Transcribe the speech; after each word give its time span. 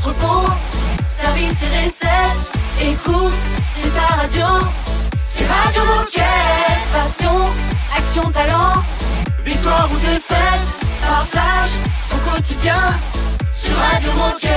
entrepôt, 0.00 0.48
service 1.06 1.62
et 1.62 1.84
recettes. 1.84 2.50
Écoute, 2.80 3.36
c'est 3.74 3.92
ta 3.94 4.14
radio. 4.14 4.46
C'est 5.24 5.46
Radio 5.46 5.82
Moquette. 5.84 6.24
Passion, 6.92 7.44
action, 7.94 8.22
talent. 8.30 8.82
Victoire 9.44 9.90
ou 9.92 9.98
défaite, 9.98 10.86
partage 11.06 11.70
au 12.12 12.30
quotidien 12.30 12.80
sur 13.52 13.76
Radio 13.76 14.12
Moquette. 14.12 14.50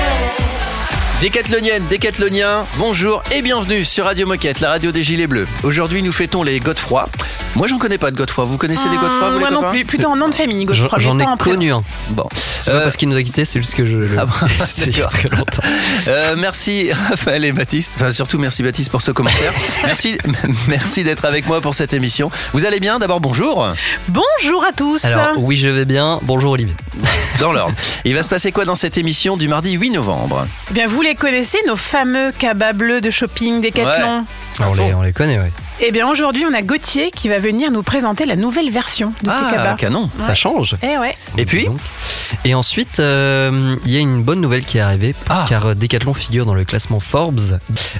Décathlonienne, 1.19 1.85
décathlonien, 1.89 2.65
bonjour 2.77 3.23
et 3.31 3.41
bienvenue 3.41 3.85
sur 3.85 4.05
Radio 4.05 4.27
Moquette, 4.27 4.59
la 4.59 4.69
radio 4.71 4.91
des 4.91 5.03
Gilets 5.03 5.27
Bleus. 5.27 5.47
Aujourd'hui, 5.63 6.03
nous 6.03 6.11
fêtons 6.11 6.43
les 6.43 6.59
Godefroy. 6.59 7.07
Moi, 7.55 7.67
j'en 7.67 7.77
connais 7.77 7.99
pas 7.99 8.09
de 8.09 8.17
Godefroy. 8.17 8.45
Vous 8.45 8.57
connaissez 8.57 8.89
les 8.89 8.97
Godefroy, 8.97 9.27
vous, 9.29 9.33
les 9.35 9.39
Moi 9.39 9.51
non 9.51 9.57
copains 9.57 9.71
plus, 9.71 9.85
plutôt 9.85 10.11
un 10.11 10.15
nom 10.15 10.27
de 10.27 10.33
famille, 10.33 10.61
J'en 10.71 10.85
Godefroy. 10.87 10.99
j'en 10.99 11.19
ai 11.19 11.25
connu 11.37 11.71
un. 11.71 11.83
Bon, 12.09 12.27
C'est 12.33 12.71
pas 12.71 12.77
Euh, 12.77 12.83
parce 12.83 12.97
qu'il 12.97 13.09
nous 13.09 13.15
a 13.15 13.21
quittés, 13.21 13.45
c'est 13.45 13.59
juste 13.61 13.75
que 13.75 13.85
je. 13.85 13.97
Ah 14.17 14.25
bon, 14.25 14.33
C'était 14.59 14.89
il 14.89 14.97
y 14.97 15.01
a 15.01 15.03
d'accord. 15.03 15.11
très 15.19 15.29
longtemps. 15.29 15.61
Euh, 16.07 16.35
merci 16.35 16.91
Raphaël 16.91 17.45
et 17.45 17.51
Baptiste. 17.51 17.93
Enfin, 17.97 18.09
surtout 18.09 18.39
merci 18.39 18.63
Baptiste 18.63 18.89
pour 18.89 19.03
ce 19.03 19.11
commentaire. 19.11 19.53
merci, 19.83 20.17
merci 20.67 21.03
d'être 21.03 21.25
avec 21.25 21.45
moi 21.45 21.61
pour 21.61 21.75
cette 21.75 21.93
émission. 21.93 22.31
Vous 22.53 22.65
allez 22.65 22.79
bien? 22.79 22.97
D'abord, 22.97 23.19
bonjour. 23.19 23.67
Bonjour 24.07 24.65
à 24.67 24.71
tous. 24.71 25.05
Alors, 25.05 25.33
oui, 25.37 25.55
je 25.55 25.69
vais 25.69 25.85
bien. 25.85 26.19
Bonjour 26.23 26.53
Olivier. 26.53 26.75
Dans 27.39 27.51
l'ordre. 27.53 27.73
Il 28.03 28.15
va 28.15 28.23
se 28.23 28.29
passer 28.29 28.51
quoi 28.51 28.65
dans 28.65 28.75
cette 28.75 28.97
émission 28.97 29.37
du 29.37 29.47
mardi 29.47 29.73
8 29.73 29.91
novembre? 29.91 30.47
Eh 30.71 30.73
bien, 30.73 30.87
vous 30.87 31.01
les 31.01 31.13
connaissez, 31.13 31.59
nos 31.67 31.75
fameux 31.75 32.31
cabas 32.37 32.73
bleus 32.73 32.99
de 33.01 33.11
shopping 33.11 33.61
Decathlon? 33.61 34.25
Ah, 34.59 34.69
on, 34.69 34.73
les, 34.73 34.93
on 34.93 35.01
les 35.01 35.13
connaît, 35.13 35.37
ouais. 35.39 35.51
Eh 35.81 35.91
bien, 35.91 36.07
aujourd'hui, 36.07 36.45
on 36.49 36.53
a 36.53 36.61
Gauthier 36.61 37.09
qui 37.11 37.27
va 37.29 37.39
venir 37.39 37.71
nous 37.71 37.83
présenter 37.83 38.25
la 38.25 38.35
nouvelle 38.35 38.69
version 38.69 39.13
de 39.23 39.29
ces 39.29 39.35
Ah, 39.35 39.51
cabas. 39.51 39.73
canon. 39.75 40.09
Ça 40.19 40.35
change. 40.35 40.75
Eh 40.83 40.97
ouais. 40.97 41.15
Et 41.37 41.45
puis. 41.45 41.67
Et 42.45 42.53
ensuite, 42.53 42.99
euh, 42.99 43.75
il 43.85 43.91
y 43.91 43.97
a 43.97 43.99
une 43.99 44.21
bonne 44.23 44.41
nouvelle 44.41 44.63
qui 44.63 44.77
est 44.77 44.81
arrivée, 44.81 45.13
Ah. 45.29 45.45
car 45.49 45.67
euh, 45.67 45.73
Decathlon 45.75 46.13
figure 46.13 46.45
dans 46.45 46.53
le 46.55 46.65
classement 46.65 46.99
Forbes. 46.99 47.59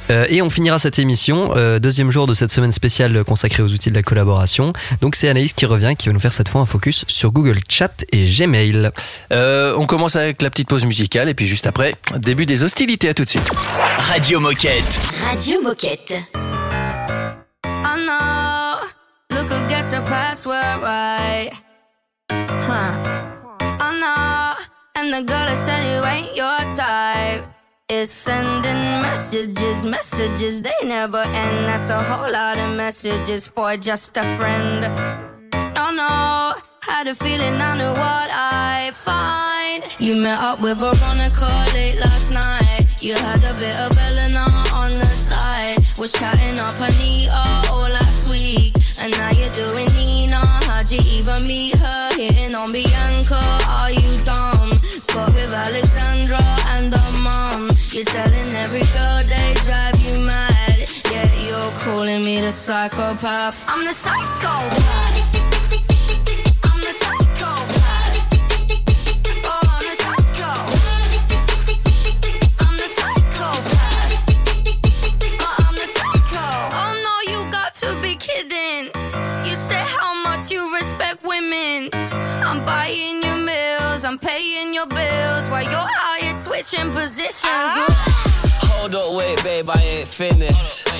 Euh, 0.10 0.26
et 0.30 0.42
on 0.42 0.50
finira 0.50 0.80
cette 0.80 0.98
émission, 1.00 1.54
euh, 1.56 1.80
deuxième 1.80 2.12
jour 2.12 2.26
de 2.28 2.34
cette 2.34 2.52
semaine 2.52 2.72
spéciale 2.72 3.24
consacrée 3.24 3.64
aux 3.64 3.72
outils 3.72 3.90
de 3.90 3.96
la 3.96 4.04
collaboration. 4.04 4.74
Donc 5.02 5.16
c'est 5.16 5.30
Anaïs 5.30 5.54
qui 5.54 5.66
revient, 5.66 5.94
qui 5.98 6.08
va 6.08 6.14
nous 6.14 6.20
faire 6.20 6.34
cette 6.34 6.50
fois 6.50 6.62
un 6.62 6.66
focus 6.66 7.06
sur 7.08 7.32
Google 7.32 7.60
Chat 7.70 8.06
et 8.12 8.24
Gmail. 8.26 8.92
Euh, 9.32 9.76
on 9.78 9.86
commence 9.86 10.16
avec 10.16 10.42
la 10.42 10.50
petite 10.50 10.68
pause 10.70 10.86
musicale 10.86 11.30
et 11.30 11.34
puis 11.34 11.46
juste 11.48 11.68
après, 11.68 11.96
début 12.18 12.46
des 12.46 12.64
hostilités. 12.64 13.10
À 13.10 13.14
tout 13.14 13.24
de 13.26 13.30
suite. 13.30 13.50
Radio 13.98 14.40
Moquette. 14.40 14.84
Radio 15.26 15.62
Moquette. 15.62 16.14
Look 19.34 19.50
who 19.50 19.68
gets 19.68 19.92
your 19.92 20.02
password 20.04 20.82
right. 20.82 21.52
Huh. 22.30 22.94
I 23.60 23.90
know. 24.02 24.64
And 24.96 25.14
the 25.14 25.22
girl 25.22 25.46
that 25.50 25.60
said 25.66 25.82
you 25.92 26.06
ain't 26.06 26.36
your 26.36 26.60
type 26.74 27.44
is 27.90 28.12
sending 28.12 28.82
messages, 29.02 29.84
messages 29.84 30.62
they 30.62 30.80
never 30.84 31.24
end. 31.24 31.58
That's 31.68 31.90
a 31.90 32.02
whole 32.02 32.32
lot 32.32 32.58
of 32.58 32.78
messages 32.78 33.48
for 33.48 33.76
just 33.78 34.16
a 34.18 34.24
friend. 34.38 34.86
Oh 35.78 35.92
no. 35.92 36.62
Had 36.82 37.08
a 37.08 37.16
feeling 37.16 37.56
I 37.62 37.78
knew 37.78 37.94
what 38.04 38.30
I 38.32 38.92
find. 38.94 39.84
You 40.00 40.16
met 40.16 40.38
up 40.40 40.62
with 40.62 40.78
Veronica 40.78 41.48
late 41.74 41.98
last 42.00 42.32
night. 42.32 42.86
You 43.02 43.16
had 43.16 43.44
a 43.44 43.54
bit 43.58 43.76
of 43.80 43.98
Elena 43.98 44.46
on 44.74 44.92
the 45.00 45.06
side. 45.06 45.78
Was 45.98 46.12
chatting 46.12 46.60
up 46.60 46.80
Anita 46.80 47.53
need 62.44 62.52
psychopath. 62.52 63.66
I'm 63.70 63.86
the 63.86 63.94
psychopath. 63.94 64.94
I'm 84.06 84.20
paying 84.20 84.74
your 84.76 84.86
bills. 84.86 85.50
While 85.50 85.64
your 85.64 85.88
high 85.90 86.30
is 86.30 86.44
switching 86.44 86.92
positions. 86.92 87.42
Ah. 87.46 88.53
Hold 88.84 88.96
up, 88.96 89.16
wait, 89.16 89.42
babe, 89.46 89.70
I 89.70 89.80
ain't 89.80 90.10
finished. 90.10 90.92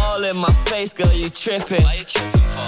All 0.00 0.24
in 0.24 0.36
my 0.36 0.52
face, 0.66 0.92
girl, 0.92 1.12
you 1.12 1.30
tripping. 1.30 1.86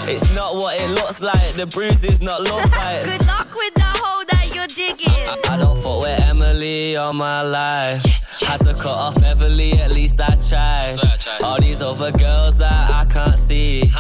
It's 0.07 0.33
not 0.37 0.55
what 0.55 0.81
it 0.81 0.89
looks 0.91 1.21
like, 1.21 1.55
the 1.55 1.67
bruises, 1.67 2.21
not 2.21 2.43
love 2.43 2.63
bites. 2.71 3.07
Good 3.19 3.27
luck 3.27 3.49
with 3.53 3.75
the 3.75 3.83
hole 3.83 4.23
that 4.29 4.55
you're 4.55 4.69
digging. 4.69 5.11
I 5.51 5.57
don't 5.59 5.83
fuck 5.83 6.01
with 6.01 6.23
Emily 6.23 6.97
all 6.97 7.13
my 7.13 7.43
life. 7.43 8.05
Had 8.41 8.61
to 8.61 8.75
cut 8.75 8.87
off 8.87 9.21
Beverly, 9.21 9.73
at 9.81 9.91
least 9.91 10.21
I 10.21 10.37
tried. 10.37 10.95
All 11.43 11.61
these 11.61 11.83
other 11.83 12.13
girls 12.13 12.55
that 12.59 12.91
I 12.93 13.05
can't 13.07 13.37
see. 13.37 13.91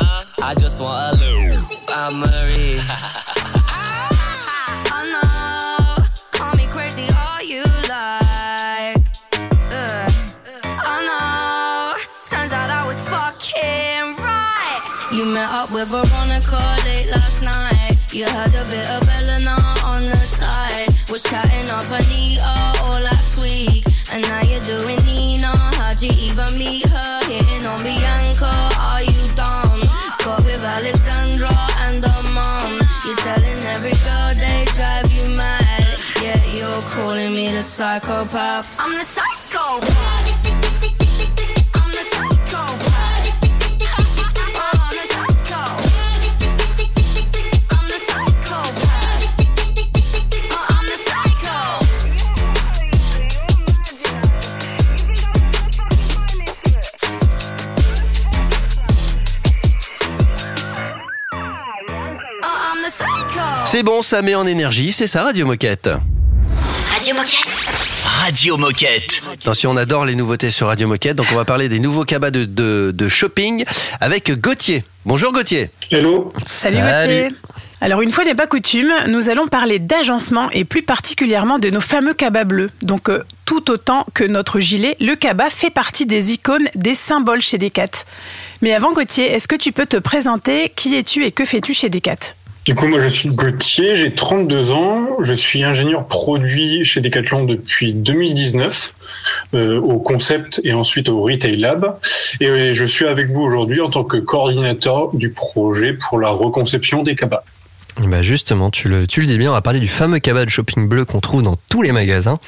I 0.41 0.55
just 0.57 0.81
want 0.81 1.17
a 1.17 1.19
little 1.19 1.59
I'm 1.89 2.21
Marie. 2.21 2.79
I 4.95 5.11
know, 5.11 6.05
call 6.31 6.55
me 6.55 6.69
crazy 6.69 7.09
all 7.19 7.43
you 7.43 7.65
like. 7.89 8.56
Met 15.37 15.51
up 15.51 15.71
with 15.71 15.89
Veronica 15.89 16.63
late 16.87 17.11
last 17.11 17.43
night. 17.43 17.95
You 18.11 18.25
had 18.25 18.55
a 18.55 18.65
bit 18.73 18.87
of 18.97 19.03
Elena 19.17 19.57
on 19.85 20.07
the 20.07 20.17
side. 20.17 20.89
Was 21.11 21.23
chatting 21.23 21.69
up 21.69 21.85
Anita 21.99 22.57
all 22.81 23.01
last 23.11 23.37
week. 23.37 23.85
And 24.13 24.23
now 24.29 24.41
you're 24.51 24.65
doing 24.65 24.99
Nina. 25.05 25.53
How'd 25.77 26.01
you 26.01 26.13
even 26.27 26.51
meet 26.57 26.89
her? 26.89 27.21
Hitting 27.29 27.67
on 27.67 27.83
Bianca. 27.83 28.53
Are 28.91 29.03
you 29.03 29.25
dumb? 29.41 29.81
Got 30.25 30.43
with 30.47 30.65
Alexandra 30.65 31.53
and 31.85 32.03
her 32.03 32.23
mom. 32.33 32.73
You're 33.05 33.21
telling 33.29 33.61
every 33.75 33.97
girl 34.09 34.31
they 34.43 34.65
drive 34.77 35.09
you 35.17 35.29
mad. 35.37 35.85
Yeah, 36.23 36.43
you're 36.57 36.83
calling 36.95 37.35
me 37.35 37.53
the 37.53 37.63
psychopath. 37.63 38.81
I'm 38.81 38.93
the 38.97 39.05
psychopath. 39.05 41.06
C'est 63.77 63.83
bon, 63.83 64.01
ça 64.01 64.23
met 64.23 64.35
en 64.35 64.47
énergie. 64.47 64.91
C'est 64.91 65.07
ça, 65.07 65.23
Radio 65.23 65.45
Moquette. 65.45 65.91
Radio 66.95 67.15
Moquette. 67.15 67.47
Radio 68.05 68.57
Moquette. 68.57 69.21
Attention, 69.31 69.73
on 69.73 69.77
adore 69.77 70.07
les 70.07 70.15
nouveautés 70.15 70.51
sur 70.51 70.69
Radio 70.69 70.89
Moquette. 70.89 71.15
Donc, 71.15 71.27
on 71.31 71.35
va 71.35 71.45
parler 71.45 71.69
des 71.69 71.79
nouveaux 71.79 72.07
cabas 72.07 72.31
de, 72.31 72.47
de, 72.47 72.91
de 72.95 73.09
shopping 73.09 73.67
avec 74.01 74.33
Gauthier. 74.41 74.83
Bonjour 75.05 75.31
Gauthier. 75.31 75.69
Hello. 75.91 76.33
Salut, 76.47 76.79
Salut. 76.79 77.25
Gauthier. 77.25 77.37
Alors, 77.83 78.01
une 78.01 78.13
fois 78.13 78.25
n'est 78.25 78.35
pas 78.35 78.47
coutume, 78.47 78.91
nous 79.09 79.29
allons 79.29 79.47
parler 79.47 79.79
d'agencement 79.79 80.51
et 80.53 80.65
plus 80.65 80.81
particulièrement 80.83 81.59
de 81.59 81.69
nos 81.69 81.83
fameux 81.83 82.15
cabas 82.15 82.45
bleus. 82.45 82.71
Donc, 82.81 83.11
euh, 83.11 83.25
tout 83.45 83.71
autant 83.71 84.07
que 84.15 84.25
notre 84.25 84.59
gilet, 84.59 84.97
le 85.01 85.17
cabas 85.17 85.51
fait 85.51 85.69
partie 85.69 86.07
des 86.07 86.33
icônes, 86.33 86.71
des 86.77 86.95
symboles 86.95 87.43
chez 87.43 87.59
Decat. 87.59 88.07
Mais 88.63 88.73
avant, 88.73 88.95
Gauthier, 88.95 89.31
est-ce 89.31 89.47
que 89.47 89.55
tu 89.57 89.73
peux 89.73 89.85
te 89.85 89.99
présenter? 89.99 90.73
Qui 90.75 90.95
es-tu 90.95 91.27
et 91.27 91.31
que 91.31 91.45
fais-tu 91.45 91.75
chez 91.75 91.91
Decat? 91.91 92.33
Du 92.67 92.75
coup, 92.75 92.89
moi, 92.89 92.99
je 93.01 93.07
suis 93.07 93.29
Gauthier, 93.29 93.95
j'ai 93.95 94.13
32 94.13 94.73
ans, 94.73 95.07
je 95.23 95.33
suis 95.33 95.63
ingénieur 95.63 96.05
produit 96.09 96.85
chez 96.85 97.01
Decathlon 97.01 97.45
depuis 97.45 97.93
2019, 97.93 98.93
euh, 99.55 99.81
au 99.81 100.01
concept 100.01 100.61
et 100.65 100.73
ensuite 100.73 101.09
au 101.09 101.23
retail 101.23 101.59
lab. 101.59 101.97
Et 102.41 102.49
euh, 102.49 102.75
je 102.75 102.85
suis 102.85 103.07
avec 103.07 103.31
vous 103.31 103.43
aujourd'hui 103.43 103.81
en 103.81 103.89
tant 103.89 104.03
que 104.03 104.17
coordinateur 104.17 105.15
du 105.15 105.31
projet 105.31 105.93
pour 105.93 106.19
la 106.19 106.29
reconception 106.29 107.05
des 107.05 107.15
cabas. 107.15 107.45
Bah 107.99 108.21
justement, 108.21 108.71
tu 108.71 108.89
le, 108.89 109.07
dis 109.07 109.39
bien, 109.39 109.51
on 109.51 109.55
va 109.55 109.63
parler 109.63 109.79
du 109.79 109.87
fameux 109.87 110.19
cabas 110.19 110.45
de 110.45 110.51
shopping 110.51 110.89
bleu 110.89 111.05
qu'on 111.05 111.21
trouve 111.21 111.45
dans 111.45 111.57
tous 111.71 111.83
les 111.83 111.93
magasins. 111.93 112.41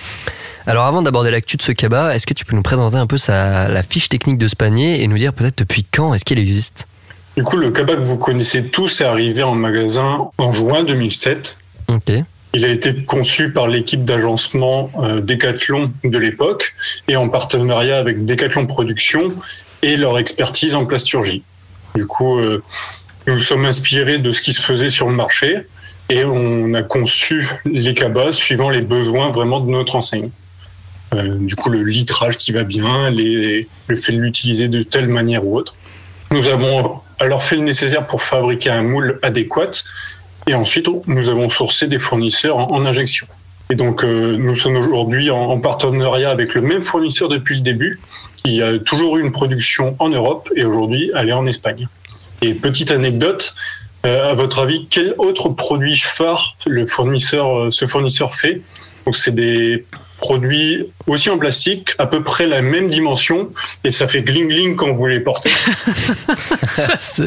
Alors 0.67 0.87
avant 0.87 1.01
d'aborder 1.01 1.31
l'actu 1.31 1.57
de 1.57 1.63
ce 1.63 1.71
cabas, 1.71 2.11
est-ce 2.11 2.27
que 2.27 2.35
tu 2.35 2.45
peux 2.45 2.57
nous 2.57 2.63
présenter 2.63 2.97
un 2.97 3.07
peu 3.07 3.19
sa, 3.19 3.69
la 3.69 3.85
fiche 3.85 4.09
technique 4.09 4.39
de 4.39 4.49
ce 4.49 4.57
panier 4.57 5.01
et 5.01 5.07
nous 5.07 5.17
dire 5.17 5.33
peut-être 5.33 5.59
depuis 5.59 5.85
quand 5.85 6.13
est-ce 6.13 6.25
qu'il 6.25 6.41
existe? 6.41 6.89
Du 7.39 7.45
coup, 7.45 7.57
le 7.57 7.71
cabas 7.71 7.95
que 7.95 8.01
vous 8.01 8.17
connaissez 8.17 8.65
tous 8.65 9.01
est 9.01 9.05
arrivé 9.05 9.45
en 9.45 9.55
magasin 9.55 10.29
en 10.39 10.53
juin 10.53 10.83
2007. 10.83 11.57
Ok. 11.87 12.11
Il 12.53 12.65
a 12.65 12.69
été 12.69 12.93
conçu 13.05 13.53
par 13.53 13.69
l'équipe 13.69 14.05
d'agencement 14.05 14.91
euh, 14.99 15.21
Decathlon 15.21 15.93
de 16.03 16.19
l'époque 16.19 16.75
et 17.07 17.15
en 17.15 17.29
partenariat 17.29 17.99
avec 17.99 18.25
Decathlon 18.25 18.67
Production 18.67 19.29
et 19.83 19.97
leur 19.97 20.19
expertise 20.19 20.75
en 20.75 20.85
plasturgie. 20.85 21.45
Du 21.95 22.09
coup, 22.09 22.41
euh, 22.41 22.61
nous 23.29 23.39
sommes 23.39 23.67
inspirés 23.67 24.19
de 24.19 24.33
ce 24.33 24.43
qui 24.43 24.53
se 24.53 24.61
faisait 24.61 24.91
sur 24.91 25.09
le 25.09 25.15
marché 25.15 25.59
et 26.09 26.25
on 26.25 26.75
a 26.75 26.83
conçu 26.83 27.49
les 27.67 27.95
cabas 27.95 28.33
suivant 28.33 28.69
les 28.69 28.83
besoins 28.83 29.31
vraiment 29.31 29.61
de 29.61 29.71
notre 29.71 29.95
enseigne. 29.95 30.31
Euh, 31.15 31.37
du 31.39 31.55
coup, 31.55 31.71
le 31.71 31.85
litrage 31.85 32.37
qui 32.37 32.51
va 32.51 32.65
bien, 32.65 33.11
les, 33.11 33.69
le 33.87 33.95
fait 33.95 34.11
de 34.11 34.19
l'utiliser 34.19 34.67
de 34.67 34.83
telle 34.83 35.07
manière 35.07 35.47
ou 35.47 35.57
autre. 35.57 35.77
Nous 36.33 36.49
avons 36.49 37.01
alors 37.19 37.43
fait 37.43 37.57
le 37.57 37.63
nécessaire 37.63 38.07
pour 38.07 38.23
fabriquer 38.23 38.71
un 38.71 38.83
moule 38.83 39.19
adéquat 39.23 39.71
et 40.47 40.55
ensuite 40.55 40.89
nous 41.07 41.29
avons 41.29 41.51
sourcé 41.51 41.87
des 41.87 41.99
fournisseurs 41.99 42.59
en, 42.59 42.87
injection. 42.87 43.27
Et 43.71 43.75
donc 43.75 44.03
euh, 44.03 44.37
nous 44.37 44.55
sommes 44.55 44.77
aujourd'hui 44.77 45.31
en, 45.31 45.51
en, 45.51 45.61
partenariat 45.61 46.31
avec 46.31 46.55
le 46.55 46.63
même 46.63 46.83
fournisseur 46.83 47.29
depuis 47.29 47.57
le 47.57 47.63
début, 47.63 48.01
qui 48.37 48.63
a 48.63 48.79
toujours 48.79 49.19
eu 49.19 49.21
une 49.21 49.33
production 49.33 49.95
en 49.99 50.09
Europe 50.09 50.49
et 50.57 50.65
aujourd'hui 50.65 51.11
elle 51.15 51.29
est 51.29 51.33
en 51.33 51.47
Espagne. 51.47 51.89
Et 52.41 52.55
petite 52.55 52.91
anecdote, 52.91 53.55
euh, 54.07 54.31
à 54.31 54.35
votre 54.35 54.61
avis, 54.61 54.87
quel 54.89 55.15
autre 55.19 55.49
produit 55.49 55.97
phare 55.97 56.57
le 56.67 56.87
fournisseur, 56.87 57.59
euh, 57.59 57.71
ce 57.71 57.87
fournisseur 57.87 58.35
fait? 58.35 58.63
Donc 59.05 59.17
c'est 59.17 59.35
des 59.35 59.85
produits 60.19 60.87
aussi 61.07 61.31
en 61.31 61.39
plastique, 61.39 61.91
à 61.99 62.07
peu 62.07 62.23
près 62.23 62.47
la 62.47 62.61
même 62.61 62.89
dimension, 62.89 63.51
et 63.85 63.93
ça 63.93 64.07
fait 64.07 64.23
gling 64.23 64.49
gling 64.49 64.77
quand 64.77 64.93
vous 64.93 65.07
les 65.07 65.21
portez. 65.21 65.51
ça 66.99 67.27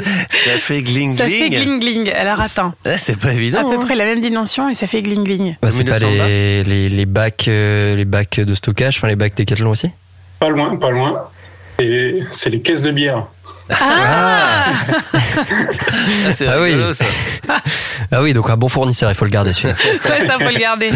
fait 0.60 0.84
gling 0.84 0.92
gling. 0.92 1.18
Ça 1.18 1.28
fait 1.28 1.50
gling 1.50 1.80
gling. 1.80 2.12
Alors 2.12 2.40
attends. 2.40 2.74
C'est 2.98 3.18
pas 3.18 3.34
évident. 3.34 3.60
À 3.60 3.64
peu 3.64 3.82
hein. 3.82 3.86
près 3.86 3.96
la 3.96 4.06
même 4.06 4.20
dimension 4.20 4.70
et 4.70 4.74
ça 4.74 4.88
fait 4.88 5.02
gling 5.02 5.24
gling. 5.24 5.56
Bah, 5.62 5.72
c'est 5.72 5.84
pas 5.84 6.00
les, 6.00 6.64
les, 6.64 6.90
les, 6.90 7.06
bacs, 7.06 7.48
euh, 7.48 7.96
les 7.96 8.06
bacs 8.06 8.40
de 8.40 8.54
stockage, 8.54 8.98
enfin 8.98 9.08
les 9.08 9.16
bacs 9.16 9.36
Decathlon 9.36 9.72
aussi? 9.72 9.90
Pas 10.40 10.50
loin, 10.50 10.76
pas 10.76 10.92
loin. 10.92 11.24
C'est 11.80 12.50
les 12.50 12.62
caisses 12.62 12.82
de 12.82 12.92
bière. 12.92 13.26
Ah, 13.70 14.66
Ah, 15.04 16.34
c'est 16.34 16.48
Ah 16.48 16.60
oui. 16.62 16.72
rigolo 16.74 16.94
ça. 16.94 17.06
Ah 18.12 18.22
oui, 18.22 18.34
donc 18.34 18.50
un 18.50 18.58
bon 18.58 18.68
fournisseur, 18.70 19.10
il 19.10 19.16
faut 19.16 19.26
le 19.26 19.32
garder 19.32 19.54
celui-là. 19.54 19.76
Ouais, 20.10 20.26
ça 20.28 20.34
faut 20.40 20.50
le 20.52 20.60
garder. 20.60 20.92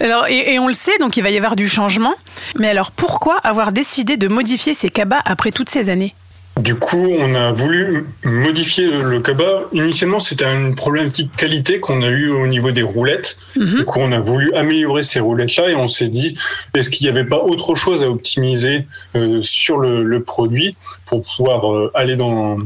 Alors, 0.00 0.26
et, 0.28 0.54
et 0.54 0.58
on 0.58 0.66
le 0.68 0.74
sait, 0.74 0.96
donc 0.98 1.16
il 1.16 1.22
va 1.22 1.30
y 1.30 1.36
avoir 1.36 1.56
du 1.56 1.68
changement. 1.68 2.14
Mais 2.58 2.68
alors 2.68 2.90
pourquoi 2.90 3.36
avoir 3.38 3.72
décidé 3.72 4.16
de 4.16 4.28
modifier 4.28 4.74
ces 4.74 4.90
cabas 4.90 5.20
après 5.24 5.50
toutes 5.52 5.70
ces 5.70 5.90
années? 5.90 6.14
Du 6.58 6.74
coup, 6.74 7.08
on 7.18 7.34
a 7.34 7.52
voulu 7.52 8.06
modifier 8.22 8.90
le 8.90 9.20
cabas. 9.20 9.62
Initialement, 9.72 10.20
c'était 10.20 10.44
une 10.44 10.74
problématique 10.74 11.30
qualité 11.36 11.80
qu'on 11.80 12.02
a 12.02 12.08
eu 12.08 12.30
au 12.30 12.46
niveau 12.46 12.70
des 12.70 12.82
roulettes. 12.82 13.38
Mhm. 13.56 13.76
Du 13.78 13.84
coup, 13.84 13.98
on 14.00 14.12
a 14.12 14.20
voulu 14.20 14.52
améliorer 14.54 15.02
ces 15.02 15.20
roulettes-là 15.20 15.70
et 15.70 15.74
on 15.74 15.88
s'est 15.88 16.08
dit, 16.08 16.36
est-ce 16.74 16.90
qu'il 16.90 17.06
n'y 17.06 17.10
avait 17.10 17.28
pas 17.28 17.38
autre 17.38 17.74
chose 17.74 18.02
à 18.02 18.10
optimiser 18.10 18.86
euh, 19.16 19.40
sur 19.42 19.78
le, 19.78 20.02
le 20.02 20.22
produit 20.22 20.76
pour 21.06 21.22
pouvoir 21.22 21.72
euh, 21.72 21.90
aller 21.94 22.16
dans 22.16 22.58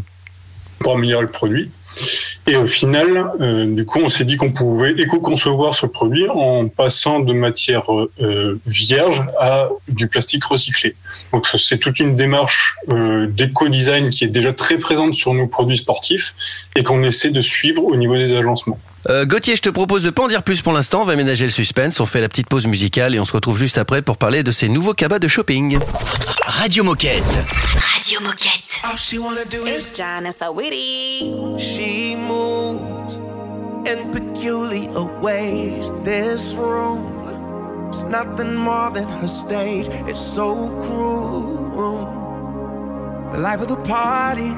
pour 0.81 0.95
améliorer 0.95 1.23
le 1.23 1.31
produit? 1.31 1.71
Et 2.47 2.57
au 2.57 2.67
final, 2.67 3.31
euh, 3.41 3.75
du 3.75 3.87
coup, 3.87 4.01
on 4.01 4.11
s'est 4.11 4.27
dit 4.27 4.37
qu'on 4.37 4.53
pouvait 4.53 4.93
éco-concevoir 4.93 5.75
ce 5.75 5.87
produit 5.87 6.29
en 6.29 6.69
passant 6.69 7.21
de 7.21 7.33
matière 7.33 7.91
euh, 7.93 8.61
vierge 8.67 9.23
à 9.41 9.71
du 9.89 10.09
plastique 10.09 10.45
recyclé. 10.45 10.95
Donc 11.33 11.47
c'est 11.47 11.79
toute 11.79 12.01
une 12.01 12.17
démarche 12.17 12.77
euh, 12.91 13.27
d'éco-design 13.29 14.11
qui 14.11 14.25
est 14.25 14.29
déjà 14.29 14.53
très 14.53 14.77
présente 14.77 15.15
sur 15.15 15.33
nos 15.33 15.47
produits 15.47 15.79
sportifs 15.79 16.35
et 16.77 16.83
qu'on 16.83 17.03
essaie 17.03 17.31
de 17.31 17.41
suivre 17.41 17.83
au 17.83 17.97
niveau 17.97 18.17
des 18.17 18.35
agencements. 18.35 18.79
Euh, 19.11 19.27
Gauthier, 19.27 19.55
je 19.55 19.63
te 19.63 19.69
propose 19.69 20.03
de 20.03 20.11
pas 20.11 20.25
en 20.25 20.29
dire 20.29 20.43
plus 20.43 20.63
pour 20.63 20.73
l'instant. 20.73 21.03
On 21.03 21.05
va 21.05 21.15
ménager 21.17 21.45
le 21.45 21.51
suspense. 21.51 22.01
On 22.01 22.07
fait 22.07 22.21
la 22.21 22.29
petite 22.29 22.49
pause 22.49 22.67
musicale 22.67 23.15
et 23.15 23.21
on 23.21 23.25
se 23.25 23.33
retrouve 23.33 23.59
juste 23.59 23.77
après 23.77 24.01
pour 24.01 24.17
parler 24.17 24.43
de 24.43 24.51
ces 24.51 24.69
nouveaux 24.69 24.95
cabas 24.95 25.19
de 25.19 25.29
shopping. 25.29 25.79
Radio 26.47 26.85
Moquette. 26.85 27.23
Radio 27.95 28.21
Moquette. 28.21 28.81
All 28.83 28.97
she 28.97 29.19
wanna 29.19 29.45
do 29.45 29.67
is 29.67 29.93
so 29.95 30.53
witty. 30.53 31.33
she 31.59 32.17
moves 32.17 33.21
in 33.87 34.11
peculiar 34.11 35.05
ways. 35.21 35.91
This 36.05 36.55
room 36.55 37.91
is 37.93 38.05
nothing 38.05 38.55
more 38.55 38.91
than 38.93 39.09
her 39.09 39.29
stage. 39.29 39.89
It's 40.09 40.23
so 40.23 40.71
cruel. 40.81 42.09
The 43.33 43.39
life 43.39 43.61
of 43.61 43.69
the 43.69 43.77
party 43.89 44.53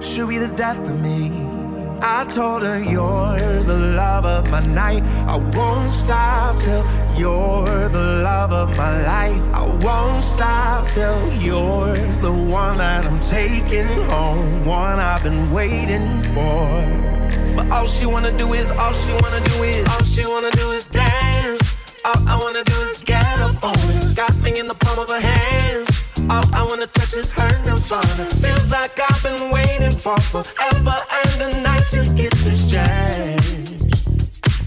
should 0.00 0.28
be 0.28 0.38
the 0.38 0.54
death 0.56 0.78
of 0.78 1.00
me. 1.00 1.55
I 2.02 2.24
told 2.30 2.62
her 2.62 2.78
you're 2.78 3.62
the 3.62 3.94
love 3.96 4.24
of 4.24 4.50
my 4.50 4.64
night. 4.66 5.02
I 5.26 5.36
won't 5.36 5.88
stop 5.88 6.56
till 6.56 6.84
you're 7.16 7.88
the 7.88 8.22
love 8.22 8.52
of 8.52 8.76
my 8.76 9.02
life. 9.02 9.42
I 9.54 9.64
won't 9.82 10.18
stop 10.18 10.88
till 10.88 11.32
you're 11.34 11.94
the 12.20 12.32
one 12.32 12.78
that 12.78 13.06
I'm 13.06 13.20
taking 13.20 13.86
home, 14.10 14.64
one 14.64 14.98
I've 14.98 15.22
been 15.22 15.50
waiting 15.52 16.22
for. 16.34 16.66
But 17.56 17.70
all 17.70 17.86
she 17.86 18.06
wanna 18.06 18.36
do 18.36 18.52
is, 18.52 18.70
all 18.70 18.92
she 18.92 19.12
wanna 19.12 19.40
do 19.40 19.62
is, 19.62 19.88
all 19.88 20.04
she 20.04 20.24
wanna 20.26 20.50
do 20.50 20.72
is 20.72 20.88
dance. 20.88 21.76
All 22.04 22.28
I 22.28 22.38
wanna 22.38 22.62
do 22.64 22.74
is 22.82 23.02
get 23.02 23.40
up 23.40 23.62
on 23.64 23.74
it. 23.74 24.16
Got 24.16 24.36
me 24.38 24.58
in 24.58 24.66
the 24.68 24.74
palm 24.74 24.98
of 24.98 25.08
her 25.08 25.20
hands. 25.20 26.05
All 26.28 26.44
I 26.54 26.62
wanna 26.68 26.86
touch 26.88 27.14
is 27.16 27.30
her 27.32 27.48
nirvana. 27.64 28.26
Feels 28.42 28.70
like 28.70 28.98
I've 28.98 29.22
been 29.22 29.50
waiting 29.50 29.92
for 29.92 30.16
forever 30.18 30.96
and 31.22 31.54
a 31.54 31.60
night 31.62 31.86
to 31.90 32.02
get 32.14 32.32
this 32.42 32.70
chance. 32.70 34.04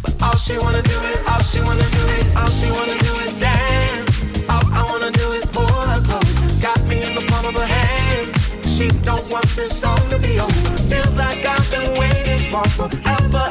But 0.01 0.21
all 0.23 0.37
she 0.37 0.57
wanna 0.57 0.81
do 0.81 0.97
is, 1.11 1.27
all 1.27 1.43
she 1.43 1.59
wanna 1.59 1.89
do 1.97 2.03
is, 2.19 2.35
all 2.35 2.49
she 2.49 2.71
wanna 2.71 2.97
do 2.97 3.13
is 3.25 3.37
dance. 3.37 4.23
All 4.49 4.63
I 4.71 4.83
wanna 4.89 5.11
do 5.11 5.31
is 5.33 5.49
pull 5.49 5.67
her 5.67 6.01
close. 6.01 6.39
Got 6.61 6.81
me 6.85 7.03
in 7.03 7.13
the 7.15 7.25
palm 7.27 7.45
of 7.47 7.55
her 7.55 7.65
hands. 7.65 8.31
She 8.65 8.87
don't 9.03 9.27
want 9.29 9.47
this 9.57 9.77
song 9.77 9.99
to 10.11 10.17
be 10.19 10.39
over. 10.39 10.77
Feels 10.89 11.17
like 11.17 11.45
I've 11.45 11.69
been 11.71 11.91
waiting 11.99 12.49
for 12.51 12.63
forever 12.69 13.43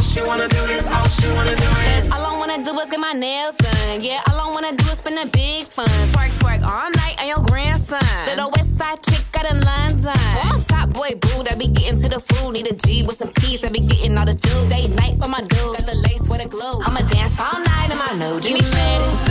all 0.00 0.06
she 0.06 0.22
wanna 0.22 0.48
do 0.48 0.56
is, 0.72 0.90
all 0.90 1.08
she 1.08 1.28
wanna 1.36 1.54
do 1.54 1.70
is. 1.92 2.10
All 2.10 2.24
I 2.24 2.38
wanna 2.38 2.64
do 2.64 2.72
is 2.80 2.88
get 2.88 3.00
my 3.00 3.12
nails 3.12 3.54
done. 3.56 4.00
Yeah, 4.00 4.22
all 4.30 4.40
I 4.40 4.50
wanna 4.50 4.74
do 4.74 4.84
is 4.84 4.96
spend 4.96 5.18
a 5.18 5.26
big 5.26 5.64
fun. 5.66 5.86
Twerk, 6.12 6.30
twerk 6.40 6.62
all 6.62 6.90
night 7.02 7.20
on 7.20 7.28
your 7.28 7.42
grandson. 7.44 8.00
Little 8.24 8.50
west 8.50 8.78
side 8.78 9.02
chick 9.02 9.22
got 9.30 9.44
in 9.44 9.60
London. 9.60 10.16
I'm 10.44 10.64
top 10.64 10.88
boy 10.94 11.10
boo 11.20 11.42
that 11.44 11.58
be 11.58 11.66
getting 11.66 12.00
to 12.00 12.08
the 12.08 12.18
food. 12.18 12.52
Need 12.52 12.68
a 12.68 12.74
G 12.74 13.02
with 13.02 13.18
some 13.18 13.30
peas 13.32 13.60
that 13.60 13.74
be 13.74 13.80
getting 13.80 14.16
all 14.16 14.24
the 14.24 14.34
juice. 14.34 14.68
Day 14.70 14.88
night 14.88 15.18
with 15.18 15.28
my 15.28 15.42
dude. 15.42 15.76
Got 15.76 15.84
the 15.84 15.96
lace 15.96 16.26
with 16.30 16.40
a 16.40 16.48
glue. 16.48 16.80
I'ma 16.80 17.02
dance 17.02 17.38
all 17.38 17.60
night 17.60 17.92
in 17.92 17.98
my 17.98 18.12
new 18.14 18.40
Give 18.40 18.54
me 18.54 19.29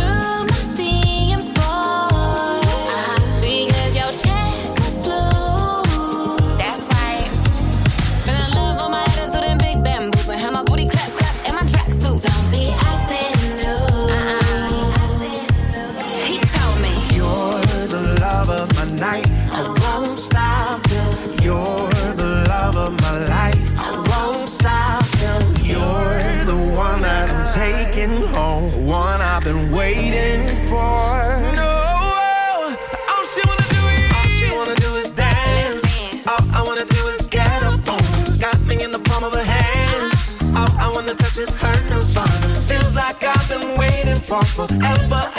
for 44.29 44.67
forever 44.67 45.38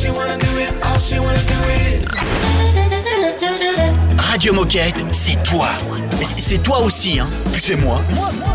She 0.00 0.08
wanna 0.10 0.38
do 0.38 0.46
is, 0.58 0.80
all 0.82 0.98
she 0.98 1.18
wanna 1.18 1.42
do 1.42 1.58
is. 1.76 2.04
Radio 4.30 4.52
Moquette, 4.54 4.94
c'est 5.10 5.42
toi. 5.42 5.68
Mais 6.18 6.24
c'est- 6.24 6.40
C'est 6.40 6.58
toi 6.62 6.78
aussi, 6.80 7.18
hein. 7.20 7.28
Puis 7.52 7.60
c'est 7.60 7.76
moi. 7.76 8.00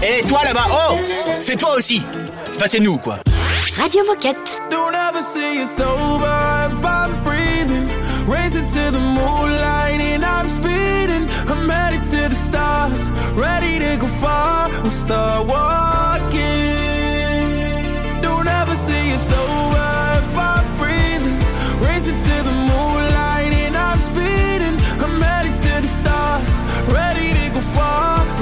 Et 0.01 0.23
toi 0.27 0.41
là-bas, 0.43 0.65
oh 0.71 0.97
C'est 1.41 1.55
toi 1.57 1.75
aussi. 1.75 2.01
Enfin, 2.55 2.65
c'est 2.67 2.79
nous, 2.79 2.97
quoi. 2.97 3.19
Radio 3.77 4.03
Moquette. 4.05 4.37
Don't 4.71 4.93
ever 4.95 5.21
say 5.21 5.57
it's 5.61 5.79
over 5.79 6.25
if 6.71 6.83
I'm 6.83 7.13
breathing. 7.23 7.87
Racing 8.27 8.65
to 8.73 8.91
the 8.91 8.99
moonlight 8.99 10.01
and 10.01 10.23
I'm 10.25 10.47
speeding. 10.49 11.27
I'm 11.47 11.69
headed 11.69 12.01
to 12.11 12.29
the 12.29 12.35
stars, 12.35 13.11
ready 13.35 13.77
to 13.79 13.97
go 13.97 14.07
far. 14.07 14.69
I'm 14.83 14.89
start 14.89 15.45
walking. 15.45 16.74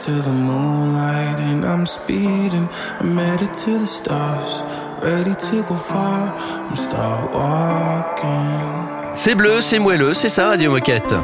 Racing 0.00 0.14
to 0.14 0.22
the 0.22 0.32
moonlight 0.32 1.38
and 1.40 1.64
I'm 1.64 1.86
speeding. 1.86 2.68
I'm 3.00 3.16
headed 3.16 3.52
to 3.52 3.78
the 3.78 3.86
stars, 3.86 4.62
ready 5.02 5.34
to 5.34 5.62
go 5.62 5.74
far. 5.74 6.34
I'm 6.68 6.76
start 6.76 7.34
walking. 7.34 9.16
C'est 9.16 9.34
bleu, 9.34 9.60
c'est 9.60 9.78
moelleux, 9.78 10.14
c'est 10.14 10.28
ça 10.28 10.48
Radio 10.48 10.70
Moquette. 10.70 11.14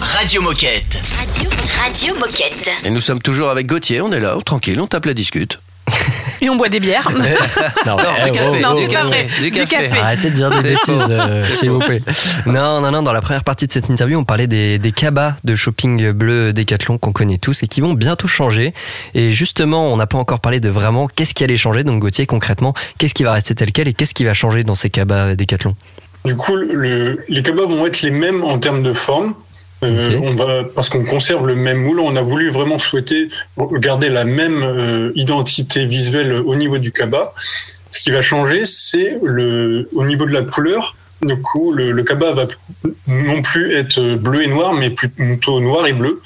Radio 0.00 0.42
Moquette. 0.42 1.00
Radio, 1.18 1.50
Radio 1.82 2.14
Moquette. 2.14 2.70
Et 2.84 2.90
nous 2.90 3.00
sommes 3.00 3.20
toujours 3.20 3.50
avec 3.50 3.66
Gauthier, 3.66 4.00
on 4.00 4.12
est 4.12 4.20
là, 4.20 4.36
tranquille, 4.44 4.80
on 4.80 4.86
tape 4.86 5.06
la 5.06 5.14
discute. 5.14 5.60
Et 6.40 6.48
on 6.50 6.56
boit 6.56 6.68
des 6.68 6.80
bières. 6.80 7.08
Non, 7.86 7.96
Non, 7.96 8.02
eh, 8.18 8.24
du 8.24 8.30
oh, 8.30 8.34
café, 8.34 8.60
non, 8.60 8.74
du 8.74 8.82
c'est 8.82 8.88
pas 8.88 8.92
café, 8.94 9.26
du 9.42 9.50
Du 9.50 9.64
café. 9.66 9.90
Arrêtez 10.00 10.30
de 10.30 10.34
dire 10.34 10.50
des 10.50 10.62
bêtises, 10.62 11.04
euh, 11.10 11.48
s'il 11.48 11.70
vous 11.70 11.78
plaît. 11.80 12.00
Non, 12.46 12.80
non, 12.80 12.90
non, 12.90 13.02
dans 13.02 13.12
la 13.12 13.20
première 13.20 13.44
partie 13.44 13.66
de 13.66 13.72
cette 13.72 13.88
interview, 13.88 14.18
on 14.18 14.24
parlait 14.24 14.46
des, 14.46 14.78
des 14.78 14.92
cabas 14.92 15.34
de 15.44 15.54
shopping 15.54 16.10
bleu 16.12 16.52
Décathlon 16.52 16.98
qu'on 16.98 17.12
connaît 17.12 17.38
tous 17.38 17.62
et 17.62 17.66
qui 17.68 17.80
vont 17.80 17.94
bientôt 17.94 18.28
changer. 18.28 18.74
Et 19.14 19.30
justement, 19.32 19.92
on 19.92 19.96
n'a 19.96 20.06
pas 20.06 20.18
encore 20.18 20.40
parlé 20.40 20.60
de 20.60 20.68
vraiment 20.68 21.06
qu'est-ce 21.08 21.34
qui 21.34 21.44
allait 21.44 21.56
changer. 21.56 21.84
Donc 21.84 22.00
Gauthier, 22.00 22.26
concrètement, 22.26 22.74
qu'est-ce 22.98 23.14
qui 23.14 23.22
va 23.24 23.32
rester 23.32 23.54
tel 23.54 23.72
quel 23.72 23.88
et 23.88 23.94
qu'est-ce 23.94 24.14
qui 24.14 24.24
va 24.24 24.34
changer 24.34 24.64
dans 24.64 24.74
ces 24.74 24.90
cabas 24.90 25.34
Décathlon 25.34 25.74
Du 26.24 26.36
coup, 26.36 26.54
le- 26.56 27.18
les 27.28 27.42
cabas 27.42 27.64
vont 27.66 27.86
être 27.86 28.02
les 28.02 28.10
mêmes 28.10 28.44
en 28.44 28.58
termes 28.58 28.82
de 28.82 28.92
forme. 28.92 29.34
Euh, 29.82 30.20
on 30.22 30.34
va, 30.34 30.64
parce 30.74 30.88
qu'on 30.90 31.04
conserve 31.04 31.46
le 31.46 31.54
même 31.54 31.78
moule, 31.78 32.00
on 32.00 32.14
a 32.16 32.20
voulu 32.20 32.50
vraiment 32.50 32.78
souhaiter 32.78 33.28
garder 33.74 34.10
la 34.10 34.24
même 34.24 34.62
euh, 34.62 35.12
identité 35.14 35.86
visuelle 35.86 36.34
au 36.34 36.54
niveau 36.54 36.78
du 36.78 36.92
cabas. 36.92 37.32
Ce 37.90 38.00
qui 38.00 38.10
va 38.10 38.20
changer, 38.22 38.64
c'est 38.64 39.18
le 39.22 39.88
au 39.94 40.04
niveau 40.04 40.26
de 40.26 40.32
la 40.32 40.42
couleur. 40.42 40.96
Du 41.22 41.36
coup, 41.36 41.72
le, 41.72 41.92
le 41.92 42.02
cabas 42.02 42.32
va 42.32 42.46
non 43.06 43.42
plus 43.42 43.74
être 43.74 44.00
bleu 44.16 44.42
et 44.42 44.46
noir, 44.46 44.72
mais 44.72 44.90
plutôt 44.90 45.60
noir 45.60 45.86
et 45.86 45.92
bleu, 45.92 46.20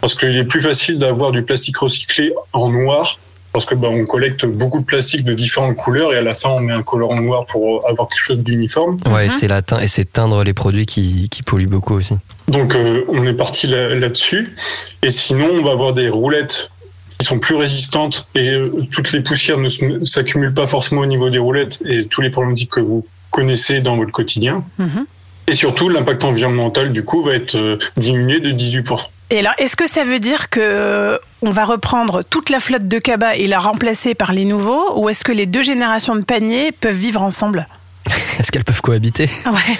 parce 0.00 0.14
qu'il 0.14 0.36
est 0.36 0.44
plus 0.44 0.60
facile 0.60 0.98
d'avoir 0.98 1.30
du 1.32 1.42
plastique 1.42 1.76
recyclé 1.76 2.32
en 2.52 2.68
noir, 2.68 3.18
parce 3.56 3.64
que 3.64 3.74
bah, 3.74 3.88
on 3.90 4.04
collecte 4.04 4.44
beaucoup 4.44 4.80
de 4.80 4.84
plastique 4.84 5.24
de 5.24 5.32
différentes 5.32 5.76
couleurs 5.76 6.12
et 6.12 6.18
à 6.18 6.20
la 6.20 6.34
fin 6.34 6.50
on 6.50 6.60
met 6.60 6.74
un 6.74 6.82
colorant 6.82 7.18
noir 7.18 7.46
pour 7.46 7.88
avoir 7.88 8.06
quelque 8.06 8.20
chose 8.22 8.38
d'uniforme. 8.40 8.98
Ouais, 9.10 9.30
c'est 9.30 9.48
la 9.48 9.62
teint 9.62 9.78
et 9.78 9.88
c'est 9.88 10.04
teindre 10.12 10.44
les 10.44 10.52
produits 10.52 10.84
qui, 10.84 11.30
qui 11.30 11.42
polluent 11.42 11.66
beaucoup 11.70 11.94
aussi. 11.94 12.16
Donc 12.48 12.74
euh, 12.74 13.06
on 13.08 13.24
est 13.26 13.32
parti 13.32 13.66
là- 13.66 13.94
là-dessus. 13.94 14.54
et 15.02 15.10
sinon, 15.10 15.48
on 15.54 15.62
va 15.64 15.70
avoir 15.72 15.94
des 15.94 16.10
roulettes 16.10 16.70
qui 17.16 17.24
sont 17.26 17.38
plus 17.38 17.54
résistantes 17.54 18.28
et 18.34 18.50
euh, 18.50 18.70
toutes 18.92 19.12
les 19.12 19.22
poussières 19.22 19.56
ne 19.56 19.70
s'accumulent 20.04 20.52
pas 20.52 20.66
forcément 20.66 21.00
au 21.00 21.06
niveau 21.06 21.30
des 21.30 21.38
roulettes 21.38 21.80
et 21.86 22.04
tous 22.08 22.20
les 22.20 22.28
problématiques 22.28 22.72
que 22.72 22.80
vous 22.80 23.06
connaissez 23.30 23.80
dans 23.80 23.96
votre 23.96 24.12
quotidien. 24.12 24.64
Mhm. 24.78 25.06
Et 25.48 25.54
surtout, 25.54 25.88
l'impact 25.88 26.24
environnemental 26.24 26.92
du 26.92 27.04
coup 27.04 27.22
va 27.22 27.32
être 27.32 27.56
euh, 27.56 27.78
diminué 27.96 28.40
de 28.40 28.52
18%. 28.52 28.98
Et 29.30 29.40
alors, 29.40 29.52
est-ce 29.58 29.74
que 29.76 29.88
ça 29.88 30.04
veut 30.04 30.20
dire 30.20 30.50
que 30.50 30.60
euh, 30.62 31.18
on 31.42 31.50
va 31.50 31.64
reprendre 31.64 32.22
toute 32.22 32.48
la 32.48 32.60
flotte 32.60 32.86
de 32.86 32.98
cabas 32.98 33.34
et 33.34 33.46
la 33.48 33.58
remplacer 33.58 34.14
par 34.14 34.32
les 34.32 34.44
nouveaux, 34.44 34.98
ou 35.00 35.08
est-ce 35.08 35.24
que 35.24 35.32
les 35.32 35.46
deux 35.46 35.62
générations 35.64 36.14
de 36.14 36.24
paniers 36.24 36.70
peuvent 36.72 36.94
vivre 36.94 37.22
ensemble? 37.22 37.66
Est-ce 38.38 38.52
qu'elles 38.52 38.64
peuvent 38.64 38.80
cohabiter? 38.82 39.28
Ouais. 39.46 39.78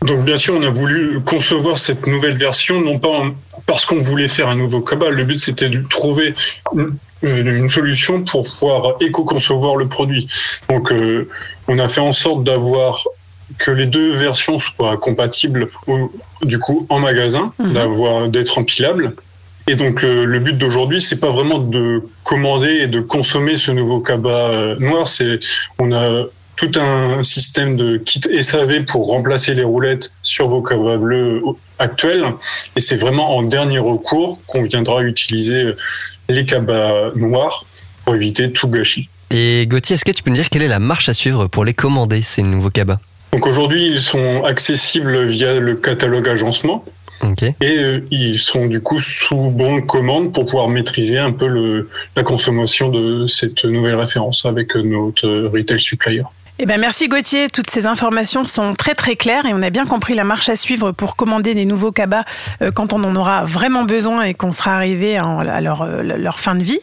Donc 0.06 0.24
bien 0.24 0.36
sûr, 0.38 0.54
on 0.54 0.62
a 0.62 0.70
voulu 0.70 1.20
concevoir 1.20 1.76
cette 1.78 2.06
nouvelle 2.06 2.36
version, 2.38 2.80
non 2.80 2.98
pas 2.98 3.08
en- 3.10 3.32
parce 3.66 3.84
qu'on 3.84 4.00
voulait 4.00 4.28
faire 4.28 4.48
un 4.48 4.56
nouveau 4.56 4.80
cabas. 4.80 5.10
Le 5.10 5.24
but, 5.24 5.38
c'était 5.38 5.68
de 5.68 5.82
trouver 5.86 6.34
une, 6.74 6.96
euh, 7.24 7.56
une 7.58 7.68
solution 7.68 8.22
pour 8.24 8.44
pouvoir 8.58 8.96
éco-concevoir 9.00 9.76
le 9.76 9.86
produit. 9.88 10.26
Donc 10.70 10.90
euh, 10.90 11.28
on 11.68 11.78
a 11.78 11.86
fait 11.88 12.00
en 12.00 12.12
sorte 12.12 12.42
d'avoir 12.44 13.04
que 13.58 13.70
les 13.70 13.86
deux 13.86 14.14
versions 14.14 14.58
soient 14.58 14.96
compatibles 14.96 15.68
au- 15.86 16.10
du 16.44 16.58
coup 16.58 16.86
en 16.88 17.00
magasin, 17.00 17.52
d'avoir 17.58 18.28
d'être 18.28 18.58
empilables. 18.58 19.14
Et 19.68 19.76
donc 19.76 20.02
le, 20.02 20.24
le 20.24 20.38
but 20.40 20.58
d'aujourd'hui, 20.58 21.00
c'est 21.00 21.20
pas 21.20 21.30
vraiment 21.30 21.58
de 21.58 22.02
commander 22.24 22.80
et 22.82 22.86
de 22.88 23.00
consommer 23.00 23.56
ce 23.56 23.70
nouveau 23.70 24.00
cabas 24.00 24.50
euh, 24.50 24.76
noir. 24.80 25.06
C'est 25.06 25.38
on 25.78 25.92
a 25.92 26.24
tout 26.56 26.70
un 26.78 27.22
système 27.22 27.76
de 27.76 27.96
kit 27.96 28.20
SAV 28.42 28.84
pour 28.84 29.08
remplacer 29.08 29.54
les 29.54 29.64
roulettes 29.64 30.12
sur 30.22 30.48
vos 30.48 30.62
cabas 30.62 30.96
bleus 30.96 31.42
actuels. 31.78 32.24
Et 32.76 32.80
c'est 32.80 32.96
vraiment 32.96 33.36
en 33.36 33.42
dernier 33.42 33.78
recours 33.78 34.38
qu'on 34.46 34.62
viendra 34.62 35.02
utiliser 35.02 35.74
les 36.28 36.44
cabas 36.44 37.12
noirs 37.14 37.64
pour 38.04 38.14
éviter 38.14 38.50
tout 38.50 38.68
gâchis. 38.68 39.08
Et 39.30 39.66
Gauthier, 39.66 39.94
est-ce 39.94 40.04
que 40.04 40.12
tu 40.12 40.22
peux 40.22 40.30
nous 40.30 40.36
dire 40.36 40.50
quelle 40.50 40.62
est 40.62 40.68
la 40.68 40.78
marche 40.78 41.08
à 41.08 41.14
suivre 41.14 41.46
pour 41.46 41.64
les 41.64 41.72
commander, 41.72 42.20
ces 42.20 42.42
nouveaux 42.42 42.70
cabas? 42.70 42.98
Donc 43.32 43.46
aujourd'hui, 43.46 43.86
ils 43.86 44.02
sont 44.02 44.44
accessibles 44.44 45.26
via 45.26 45.58
le 45.58 45.74
catalogue 45.74 46.28
agencement. 46.28 46.84
Et 47.60 47.78
euh, 47.78 48.04
ils 48.10 48.38
sont 48.38 48.66
du 48.66 48.80
coup 48.80 49.00
sous 49.00 49.36
bon 49.36 49.76
de 49.76 49.80
commande 49.80 50.32
pour 50.32 50.44
pouvoir 50.44 50.68
maîtriser 50.68 51.18
un 51.18 51.32
peu 51.32 51.46
le, 51.46 51.88
la 52.16 52.24
consommation 52.24 52.88
de 52.88 53.26
cette 53.26 53.64
nouvelle 53.64 53.94
référence 53.94 54.44
avec 54.44 54.74
notre 54.74 55.26
euh, 55.26 55.48
retail 55.48 55.80
supplier. 55.80 56.22
Eh 56.58 56.66
ben 56.66 56.78
merci 56.78 57.08
Gauthier, 57.08 57.48
toutes 57.48 57.70
ces 57.70 57.86
informations 57.86 58.44
sont 58.44 58.74
très 58.74 58.94
très 58.94 59.16
claires 59.16 59.46
et 59.46 59.54
on 59.54 59.62
a 59.62 59.70
bien 59.70 59.86
compris 59.86 60.14
la 60.14 60.24
marche 60.24 60.48
à 60.48 60.56
suivre 60.56 60.92
pour 60.92 61.16
commander 61.16 61.54
des 61.54 61.64
nouveaux 61.64 61.92
cabas 61.92 62.24
euh, 62.60 62.70
quand 62.70 62.92
on 62.92 63.02
en 63.04 63.16
aura 63.16 63.44
vraiment 63.44 63.84
besoin 63.84 64.22
et 64.22 64.34
qu'on 64.34 64.52
sera 64.52 64.74
arrivé 64.74 65.16
à 65.16 65.60
leur, 65.60 65.86
leur 66.02 66.40
fin 66.40 66.54
de 66.54 66.62
vie. 66.62 66.80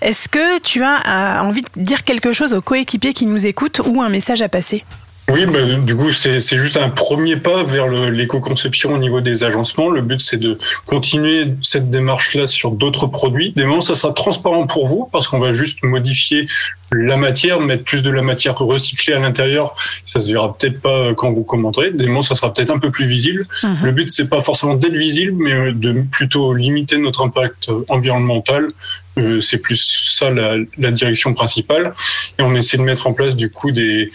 Est-ce 0.00 0.28
que 0.28 0.58
tu 0.60 0.82
as 0.82 1.42
envie 1.44 1.62
de 1.62 1.68
dire 1.76 2.04
quelque 2.04 2.32
chose 2.32 2.52
aux 2.54 2.62
coéquipiers 2.62 3.12
qui 3.12 3.26
nous 3.26 3.46
écoutent 3.46 3.82
ou 3.86 4.00
un 4.02 4.08
message 4.08 4.42
à 4.42 4.48
passer? 4.48 4.82
Oui, 5.30 5.46
bah, 5.46 5.60
du 5.82 5.96
coup, 5.96 6.12
c'est 6.12 6.40
juste 6.40 6.76
un 6.76 6.90
premier 6.90 7.36
pas 7.36 7.62
vers 7.62 7.88
l'éco-conception 7.88 8.92
au 8.92 8.98
niveau 8.98 9.22
des 9.22 9.42
agencements. 9.42 9.88
Le 9.88 10.02
but, 10.02 10.20
c'est 10.20 10.36
de 10.36 10.58
continuer 10.84 11.48
cette 11.62 11.88
démarche-là 11.88 12.46
sur 12.46 12.72
d'autres 12.72 13.06
produits. 13.06 13.52
Des 13.52 13.64
moments, 13.64 13.80
ça 13.80 13.94
sera 13.94 14.12
transparent 14.12 14.66
pour 14.66 14.86
vous 14.86 15.08
parce 15.10 15.26
qu'on 15.26 15.38
va 15.38 15.54
juste 15.54 15.82
modifier 15.82 16.46
la 16.92 17.16
matière, 17.16 17.60
mettre 17.60 17.84
plus 17.84 18.02
de 18.02 18.10
la 18.10 18.20
matière 18.20 18.54
recyclée 18.54 19.14
à 19.14 19.18
l'intérieur. 19.18 19.74
Ça 20.04 20.20
se 20.20 20.30
verra 20.30 20.54
peut-être 20.56 20.82
pas 20.82 21.14
quand 21.14 21.32
vous 21.32 21.42
commanderez. 21.42 21.90
Des 21.90 22.06
moments, 22.06 22.22
ça 22.22 22.34
sera 22.34 22.52
peut-être 22.52 22.70
un 22.70 22.78
peu 22.78 22.90
plus 22.90 23.06
visible. 23.06 23.46
Mhm. 23.62 23.78
Le 23.82 23.92
but, 23.92 24.10
c'est 24.10 24.28
pas 24.28 24.42
forcément 24.42 24.74
d'être 24.74 24.96
visible, 24.96 25.42
mais 25.42 25.72
de 25.72 26.04
plutôt 26.12 26.52
limiter 26.52 26.98
notre 26.98 27.22
impact 27.22 27.70
environnemental. 27.88 28.68
Euh, 29.16 29.40
c'est 29.40 29.58
plus 29.58 30.04
ça 30.08 30.30
la, 30.30 30.56
la 30.76 30.90
direction 30.90 31.32
principale. 31.32 31.94
Et 32.38 32.42
on 32.42 32.54
essaie 32.54 32.76
de 32.76 32.82
mettre 32.82 33.06
en 33.06 33.14
place 33.14 33.36
du 33.36 33.48
coup 33.48 33.70
des 33.70 34.10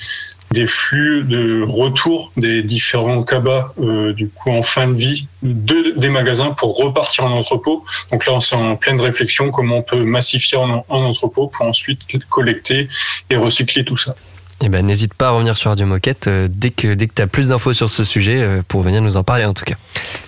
des 0.51 0.67
flux 0.67 1.23
de 1.23 1.63
retour 1.65 2.31
des 2.37 2.63
différents 2.63 3.23
cabas 3.23 3.71
euh, 3.79 4.13
du 4.13 4.29
coup 4.29 4.51
en 4.51 4.63
fin 4.63 4.87
de 4.87 4.93
vie 4.97 5.27
de, 5.43 5.93
des 5.97 6.09
magasins 6.09 6.51
pour 6.51 6.75
repartir 6.77 7.25
en 7.25 7.31
entrepôt. 7.31 7.83
Donc 8.11 8.25
là, 8.25 8.33
on 8.33 8.39
est 8.39 8.53
en 8.53 8.75
pleine 8.75 8.99
réflexion 8.99 9.51
comment 9.51 9.77
on 9.77 9.81
peut 9.83 10.03
massifier 10.03 10.57
en, 10.57 10.85
en 10.87 11.01
entrepôt 11.03 11.47
pour 11.47 11.67
ensuite 11.67 11.99
collecter 12.29 12.87
et 13.29 13.37
recycler 13.37 13.83
tout 13.85 13.97
ça. 13.97 14.15
Eh 14.61 14.67
ben, 14.67 14.85
n'hésite 14.85 15.13
pas 15.13 15.29
à 15.29 15.31
revenir 15.31 15.55
sur 15.55 15.69
Radio 15.69 15.85
Moquette 15.85 16.27
euh, 16.27 16.47
dès 16.49 16.71
que, 16.71 16.93
dès 16.93 17.07
que 17.07 17.13
tu 17.13 17.21
as 17.21 17.27
plus 17.27 17.47
d'infos 17.47 17.73
sur 17.73 17.89
ce 17.89 18.03
sujet 18.03 18.41
euh, 18.41 18.61
pour 18.67 18.81
venir 18.81 19.01
nous 19.01 19.15
en 19.15 19.23
parler 19.23 19.45
en 19.45 19.53
tout 19.53 19.63
cas. 19.63 19.75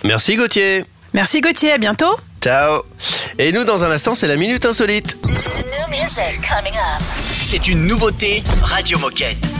Merci 0.04 0.36
Gauthier. 0.36 0.84
Merci 1.12 1.42
Gauthier, 1.42 1.72
à 1.72 1.78
bientôt. 1.78 2.16
Ciao. 2.40 2.82
Et 3.38 3.52
nous, 3.52 3.64
dans 3.64 3.84
un 3.84 3.90
instant, 3.90 4.14
c'est 4.14 4.26
la 4.26 4.36
minute 4.36 4.64
insolite. 4.64 5.18
C'est 7.42 7.68
une 7.68 7.86
nouveauté 7.86 8.42
Radio 8.62 8.98
Moquette. 8.98 9.51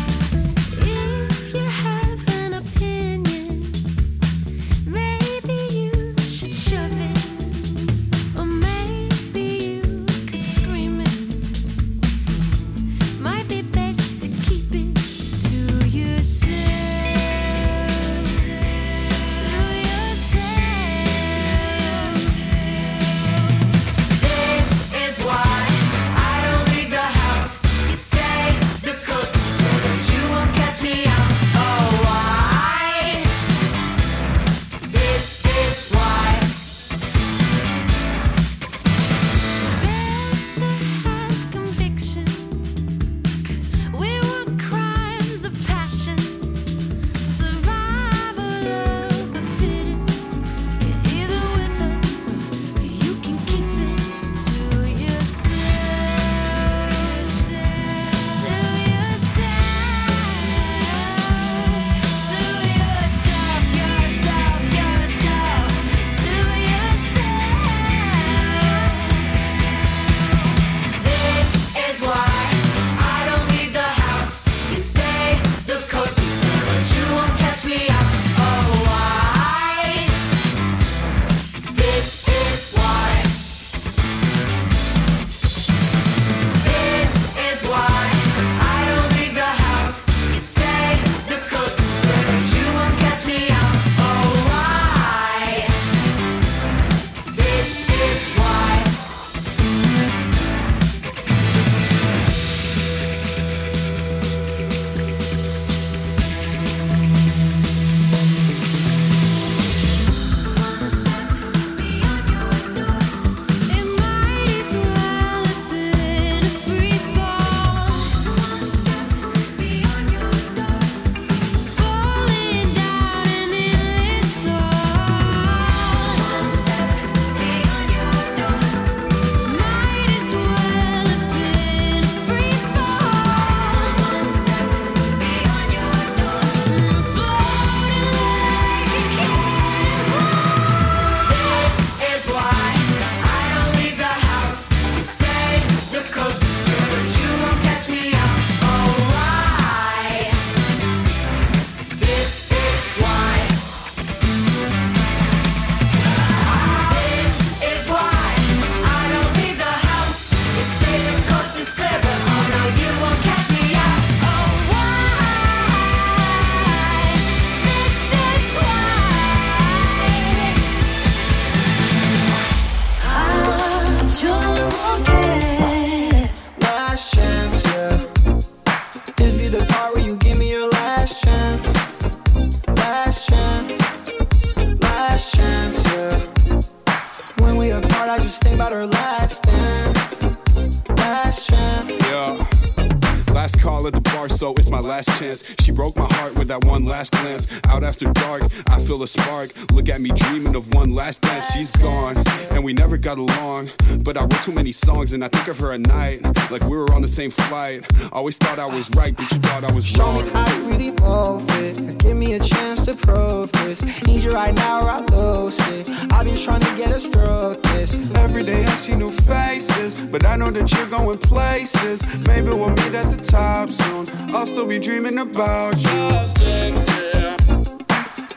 Many 204.72 204.96
songs, 204.96 205.12
and 205.12 205.22
I 205.22 205.28
think 205.28 205.48
of 205.48 205.58
her 205.58 205.72
at 205.72 205.80
night. 205.80 206.22
Like 206.50 206.62
we 206.62 206.78
were 206.78 206.90
on 206.94 207.02
the 207.02 207.08
same 207.08 207.30
flight. 207.30 207.84
Always 208.10 208.38
thought 208.38 208.58
I 208.58 208.64
was 208.64 208.88
right, 208.96 209.14
but 209.14 209.30
you 209.30 209.38
thought 209.40 209.64
I 209.64 209.72
was 209.74 209.84
Show 209.84 210.02
wrong. 210.02 210.24
me 210.24 210.30
how 210.30 210.56
you 210.56 210.64
really 210.64 210.90
move 210.92 211.44
it. 211.60 211.98
Give 211.98 212.16
me 212.16 212.32
a 212.32 212.40
chance 212.40 212.86
to 212.86 212.94
prove 212.94 213.52
this. 213.52 213.82
Need 214.06 214.22
you 214.22 214.32
right 214.32 214.54
now 214.54 214.80
or 214.80 214.88
I 214.88 215.00
lose 215.00 215.58
it. 215.68 215.90
I've 216.10 216.24
been 216.24 216.38
trying 216.38 216.62
to 216.62 216.74
get 216.78 216.90
us 216.90 217.04
through 217.06 217.60
this. 217.74 217.92
Every 218.14 218.44
day 218.44 218.64
I 218.64 218.70
see 218.76 218.94
new 218.94 219.10
faces, 219.10 220.00
but 220.00 220.24
I 220.24 220.36
know 220.36 220.50
that 220.50 220.72
you're 220.72 220.86
going 220.86 221.18
places. 221.18 222.02
Maybe 222.26 222.48
we'll 222.48 222.70
meet 222.70 222.94
at 222.94 223.10
the 223.14 223.22
top 223.22 223.68
soon. 223.68 224.06
I'll 224.34 224.46
still 224.46 224.66
be 224.66 224.78
dreaming 224.78 225.18
about 225.18 225.76
you. 225.76 226.08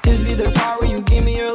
This 0.04 0.20
be 0.20 0.34
the 0.34 0.52
part 0.54 0.82
where 0.82 0.92
you 0.92 1.02
give 1.02 1.24
me 1.24 1.38
your 1.38 1.55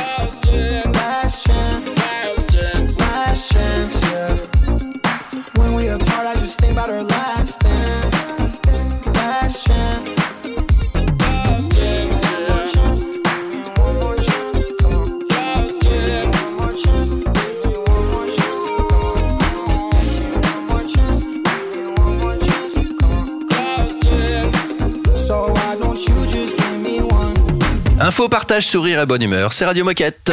about 6.71 6.89
her 6.89 7.03
life. 7.03 7.20
Partage, 28.51 28.67
sourire 28.67 28.99
et 28.99 29.05
bonne 29.05 29.21
humeur, 29.21 29.53
c'est 29.53 29.63
Radio 29.63 29.85
Moquette. 29.85 30.29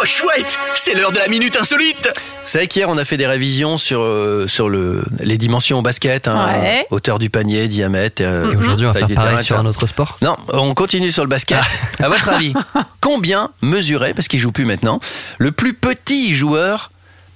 Oh 0.00 0.06
chouette, 0.06 0.56
c'est 0.74 0.94
l'heure 0.94 1.12
de 1.12 1.18
la 1.18 1.28
minute 1.28 1.58
insolite. 1.60 2.08
Vous 2.16 2.48
savez 2.48 2.68
qu'hier, 2.68 2.88
on 2.88 2.96
a 2.96 3.04
fait 3.04 3.18
des 3.18 3.26
révisions 3.26 3.76
sur, 3.76 4.00
euh, 4.00 4.46
sur 4.48 4.70
le, 4.70 5.04
les 5.20 5.36
dimensions 5.36 5.78
au 5.80 5.82
basket, 5.82 6.26
hein, 6.26 6.48
Ouais. 6.58 6.86
hauteur 6.90 7.18
du 7.18 7.28
panier, 7.28 7.68
diamètre. 7.68 8.22
euh, 8.22 8.50
Et 8.50 8.56
aujourd'hui, 8.56 8.86
on 8.86 8.92
va 8.92 8.98
faire 9.00 9.08
du 9.08 9.14
pareil 9.14 9.44
sur 9.44 9.58
un 9.58 9.66
autre 9.66 9.86
sport. 9.86 10.16
Non, 10.22 10.36
on 10.54 10.72
continue 10.72 11.12
sur 11.12 11.22
le 11.22 11.28
basket. 11.28 11.58
À 11.98 12.08
votre 12.08 12.30
avis, 12.30 12.54
combien 13.02 13.50
mesurait, 13.60 14.14
parce 14.14 14.26
qu'il 14.26 14.40
joue 14.40 14.52
plus 14.52 14.64
maintenant, 14.64 14.98
le 15.36 15.52
plus 15.52 15.74
petit 15.74 16.32
joueur 16.34 16.90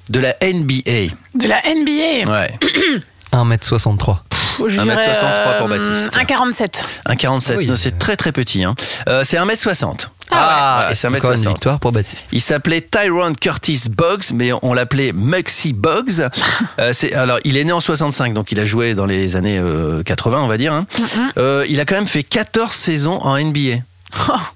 de 0.08 0.20
la 0.20 0.34
NBA 0.42 1.12
De 1.34 1.46
la 1.48 1.60
NBA. 1.66 2.30
Ouais, 2.32 2.50
1m63. 3.34 4.16
Je 4.66 4.80
1m63 4.80 4.84
dirais, 4.84 5.58
pour 5.58 5.66
euh, 5.72 5.78
Baptiste. 5.78 6.12
1,47. 6.16 6.84
1,47. 7.08 7.52
Ah 7.52 7.56
oui. 7.58 7.66
Non, 7.66 7.76
c'est 7.76 7.98
très 7.98 8.16
très 8.16 8.32
petit. 8.32 8.64
Hein. 8.64 8.74
Euh, 9.08 9.22
c'est 9.24 9.36
1m60. 9.36 10.08
Ah 10.30 10.86
Ouais, 10.88 10.94
c'est 10.94 11.08
Encore 11.08 11.32
une 11.32 11.38
1m60. 11.40 11.48
victoire 11.48 11.78
pour 11.78 11.92
Baptiste. 11.92 12.28
Il 12.32 12.40
s'appelait 12.40 12.80
Tyrone 12.80 13.36
Curtis 13.36 13.82
Boggs, 13.90 14.24
mais 14.34 14.50
on 14.62 14.72
l'appelait 14.72 15.12
Muxy 15.12 15.72
Boggs. 15.72 16.28
Euh, 16.78 16.92
c'est, 16.94 17.12
alors, 17.12 17.38
il 17.44 17.56
est 17.58 17.64
né 17.64 17.72
en 17.72 17.80
65, 17.80 18.32
donc 18.32 18.50
il 18.50 18.58
a 18.58 18.64
joué 18.64 18.94
dans 18.94 19.04
les 19.04 19.36
années 19.36 19.58
euh, 19.58 20.02
80, 20.02 20.40
on 20.42 20.46
va 20.46 20.56
dire. 20.56 20.72
hein. 20.72 20.86
Euh, 21.36 21.66
il 21.68 21.80
a 21.80 21.84
quand 21.84 21.94
même 21.94 22.06
fait 22.06 22.22
14 22.22 22.72
saisons 22.74 23.18
en 23.20 23.38
NBA. 23.38 23.82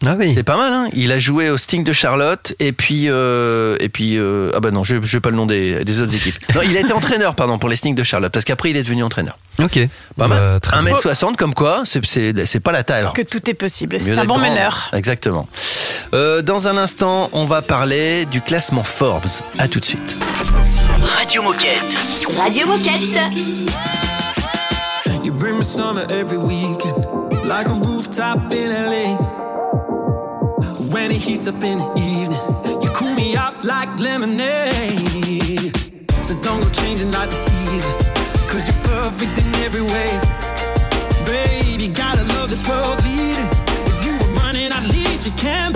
Ah 0.06 0.14
oui. 0.18 0.32
C'est 0.34 0.42
pas 0.42 0.56
mal, 0.56 0.72
hein 0.72 0.88
Il 0.92 1.12
a 1.12 1.18
joué 1.18 1.50
au 1.50 1.56
Sting 1.56 1.82
de 1.82 1.92
Charlotte 1.92 2.54
et 2.60 2.72
puis 2.72 3.06
euh, 3.08 3.76
et 3.80 3.88
puis 3.88 4.16
euh, 4.18 4.50
ah 4.54 4.60
bah 4.60 4.70
non, 4.70 4.84
je 4.84 4.96
je 5.02 5.18
pas 5.18 5.30
le 5.30 5.36
nom 5.36 5.46
des, 5.46 5.84
des 5.84 6.00
autres 6.00 6.14
équipes. 6.14 6.36
Non, 6.54 6.60
il 6.62 6.76
a 6.76 6.80
été 6.80 6.92
entraîneur, 6.92 7.34
pardon, 7.34 7.58
pour 7.58 7.68
les 7.68 7.76
Sting 7.76 7.94
de 7.94 8.02
Charlotte, 8.04 8.32
parce 8.32 8.44
qu'après 8.44 8.70
il 8.70 8.76
est 8.76 8.82
devenu 8.82 9.02
entraîneur. 9.02 9.38
Ok. 9.62 9.78
Pas 10.16 10.28
mal. 10.28 10.60
Bah, 10.62 10.82
bien. 10.82 10.94
1m60 10.94 11.36
comme 11.36 11.54
quoi, 11.54 11.82
c'est 11.84 12.60
pas 12.60 12.72
la 12.72 12.82
taille. 12.84 13.00
Alors. 13.00 13.14
Que 13.14 13.22
tout 13.22 13.48
est 13.48 13.54
possible. 13.54 13.98
C'est 13.98 14.12
un 14.12 14.24
bon 14.24 14.36
grand. 14.38 14.48
meneur. 14.50 14.90
Exactement. 14.92 15.48
Euh, 16.14 16.42
dans 16.42 16.68
un 16.68 16.76
instant, 16.76 17.30
on 17.32 17.46
va 17.46 17.62
parler 17.62 18.26
du 18.26 18.42
classement 18.42 18.84
Forbes. 18.84 19.24
À 19.58 19.68
tout 19.68 19.80
de 19.80 19.84
suite. 19.86 20.18
Radio 21.18 21.42
Moquette. 21.42 21.96
Radio 22.38 22.66
Moquette. 22.66 23.32
You 25.24 25.32
bring 25.32 25.56
me 25.58 25.64
summer 25.64 26.04
every 26.08 26.36
weekend, 26.38 26.94
like 27.44 27.66
a 27.66 27.72
rooftop 27.72 28.52
in 28.52 28.70
LA. 28.70 29.45
When 31.06 31.14
it 31.14 31.22
heats 31.22 31.46
up 31.46 31.62
in 31.62 31.78
the 31.78 31.86
evening, 32.00 32.82
you 32.82 32.90
cool 32.90 33.14
me 33.14 33.36
off 33.36 33.62
like 33.62 33.88
lemonade. 34.00 35.70
So 36.26 36.34
don't 36.42 36.60
go 36.60 36.68
changing 36.70 37.12
like 37.12 37.30
the 37.30 37.36
seasons, 37.46 38.08
cause 38.50 38.66
you're 38.66 38.82
perfect 38.82 39.38
in 39.38 39.54
every 39.66 39.82
way. 39.82 40.20
Babe, 41.24 41.80
you 41.80 41.90
gotta 41.94 42.24
love 42.34 42.50
this 42.50 42.68
world 42.68 43.00
leading. 43.04 43.50
If 43.86 44.04
you 44.04 44.18
were 44.18 44.34
running, 44.40 44.72
I'd 44.72 44.88
lead 44.88 45.24
your 45.24 45.36
campaign. 45.36 45.75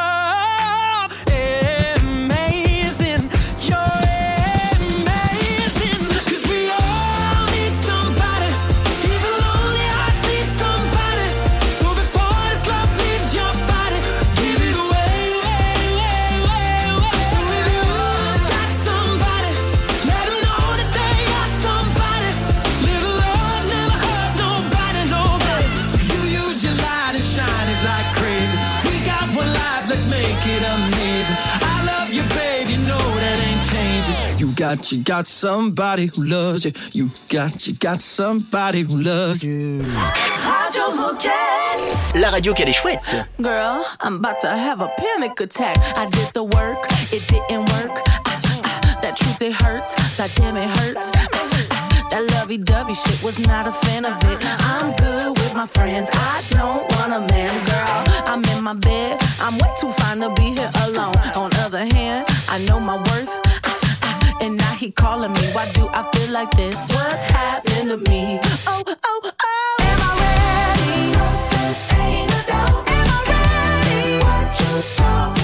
Got, 34.75 34.91
you 34.91 35.03
got 35.03 35.27
somebody 35.27 36.05
who 36.05 36.23
loves 36.23 36.65
you. 36.65 36.71
You 36.93 37.11
got, 37.27 37.67
you 37.67 37.73
got 37.73 38.01
somebody 38.01 38.83
who 38.83 39.01
loves 39.01 39.43
you. 39.43 39.83
Radio 39.83 40.95
Moquette. 40.95 42.15
La 42.15 42.29
radio 42.29 42.53
qu'elle 42.53 42.69
est 42.69 42.73
chouette. 42.73 43.01
Girl, 43.41 43.83
I'm 44.01 44.17
about 44.17 44.39
to 44.41 44.47
have 44.47 44.81
a 44.81 44.89
panic 44.97 45.39
attack. 45.41 45.77
I 45.97 46.05
did 46.09 46.33
the 46.33 46.43
work, 46.43 46.85
it 47.11 47.27
didn't 47.27 47.65
work. 47.73 47.99
Ah, 48.25 48.39
ah, 48.63 48.99
that 49.01 49.17
truth, 49.17 49.41
it 49.41 49.53
hurts. 49.53 49.93
That 50.17 50.33
damn, 50.35 50.55
it 50.55 50.69
hurts. 50.79 51.11
Ah, 51.15 51.27
ah, 51.33 52.07
that 52.11 52.23
lovey 52.35 52.57
dovey 52.57 52.93
shit 52.93 53.21
was 53.23 53.39
not 53.45 53.67
a 53.67 53.73
fan 53.73 54.05
of 54.05 54.15
it. 54.23 54.37
I'm 54.41 54.95
good 54.95 55.37
with 55.37 55.53
my 55.53 55.67
friends. 55.67 56.09
I 56.13 56.41
don't 56.49 56.83
want 56.95 57.11
a 57.11 57.19
man, 57.19 57.53
girl. 57.65 58.23
I'm 58.25 58.43
in 58.55 58.63
my 58.63 58.73
bed. 58.73 59.17
I'm 59.41 59.57
way 59.57 59.69
too 59.81 59.89
fine 59.89 60.19
to 60.19 60.29
be 60.33 60.55
here 60.55 60.71
alone. 60.85 61.15
On 61.35 61.51
other 61.65 61.85
hand, 61.85 62.25
I 62.47 62.63
know 62.65 62.79
my 62.79 62.95
worth. 62.97 63.35
And 64.41 64.57
now 64.57 64.73
he 64.75 64.91
calling 64.91 65.33
me. 65.33 65.41
Why 65.53 65.71
do 65.73 65.87
I 65.93 66.03
feel 66.13 66.31
like 66.33 66.51
this? 66.51 66.75
What's 66.75 67.23
happened 67.31 67.89
to 67.89 67.97
me? 68.09 68.39
Oh, 68.67 68.83
oh, 68.87 69.21
oh. 69.23 69.77
Am 69.81 69.99
I 70.01 70.11
ready? 70.21 71.01
Ain't 72.01 72.29
no 72.31 72.39
doubt. 72.47 72.89
Am 72.89 73.07
I 73.15 73.19
ready? 73.31 74.23
What 74.23 74.59
you 74.59 74.83
talking 74.97 75.40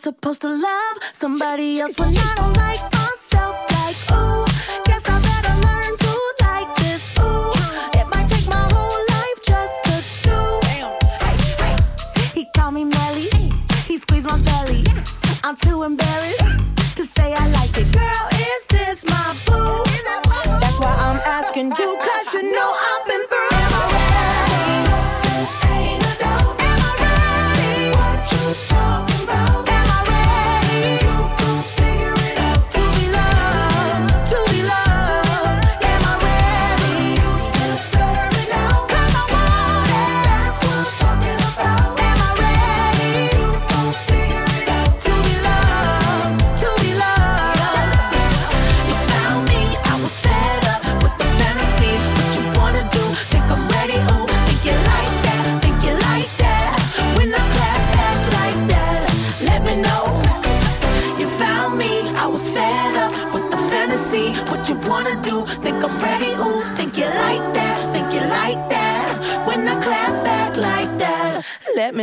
supposed 0.00 0.40
to 0.40 0.48
love 0.48 0.96
somebody 1.12 1.78
else 1.78 1.98
when 1.98 2.16
I 2.16 2.34
don't 2.36 2.56
like 2.56 2.80
myself? 2.90 3.54
Like, 3.76 3.96
ooh, 4.16 4.46
guess 4.86 5.04
I 5.06 5.20
better 5.20 5.54
learn 5.66 5.92
to 6.04 6.12
like 6.40 6.74
this. 6.76 7.18
Ooh, 7.18 7.52
it 8.00 8.06
might 8.08 8.26
take 8.26 8.48
my 8.48 8.66
whole 8.72 9.02
life 9.14 9.38
just 9.42 9.76
to 9.84 9.94
do. 10.26 10.38
He 12.34 12.46
called 12.56 12.74
me 12.74 12.84
Melly, 12.84 13.28
he 13.86 13.98
squeezed 13.98 14.26
my 14.26 14.38
belly. 14.38 14.86
I'm 15.44 15.56
too 15.56 15.82
embarrassed 15.82 16.96
to 16.96 17.04
say 17.04 17.34
I 17.34 17.46
like 17.48 17.76
it. 17.76 17.92
Girl, 17.92 18.26
is 18.48 18.62
this 18.70 19.04
my 19.04 19.34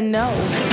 know. 0.08 0.67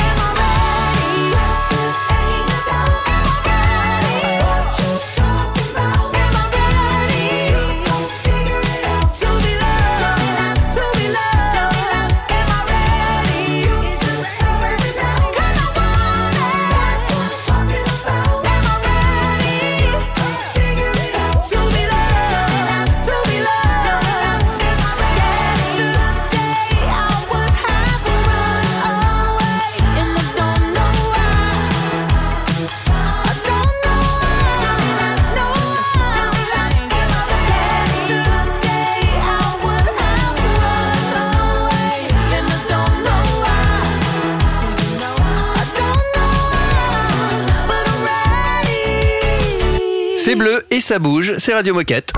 C'est 50.25 50.37
bleu 50.37 50.65
et 50.71 50.81
ça 50.81 50.99
bouge, 50.99 51.35
c'est 51.37 51.53
Radio 51.53 51.75
Moquette. 51.75 52.11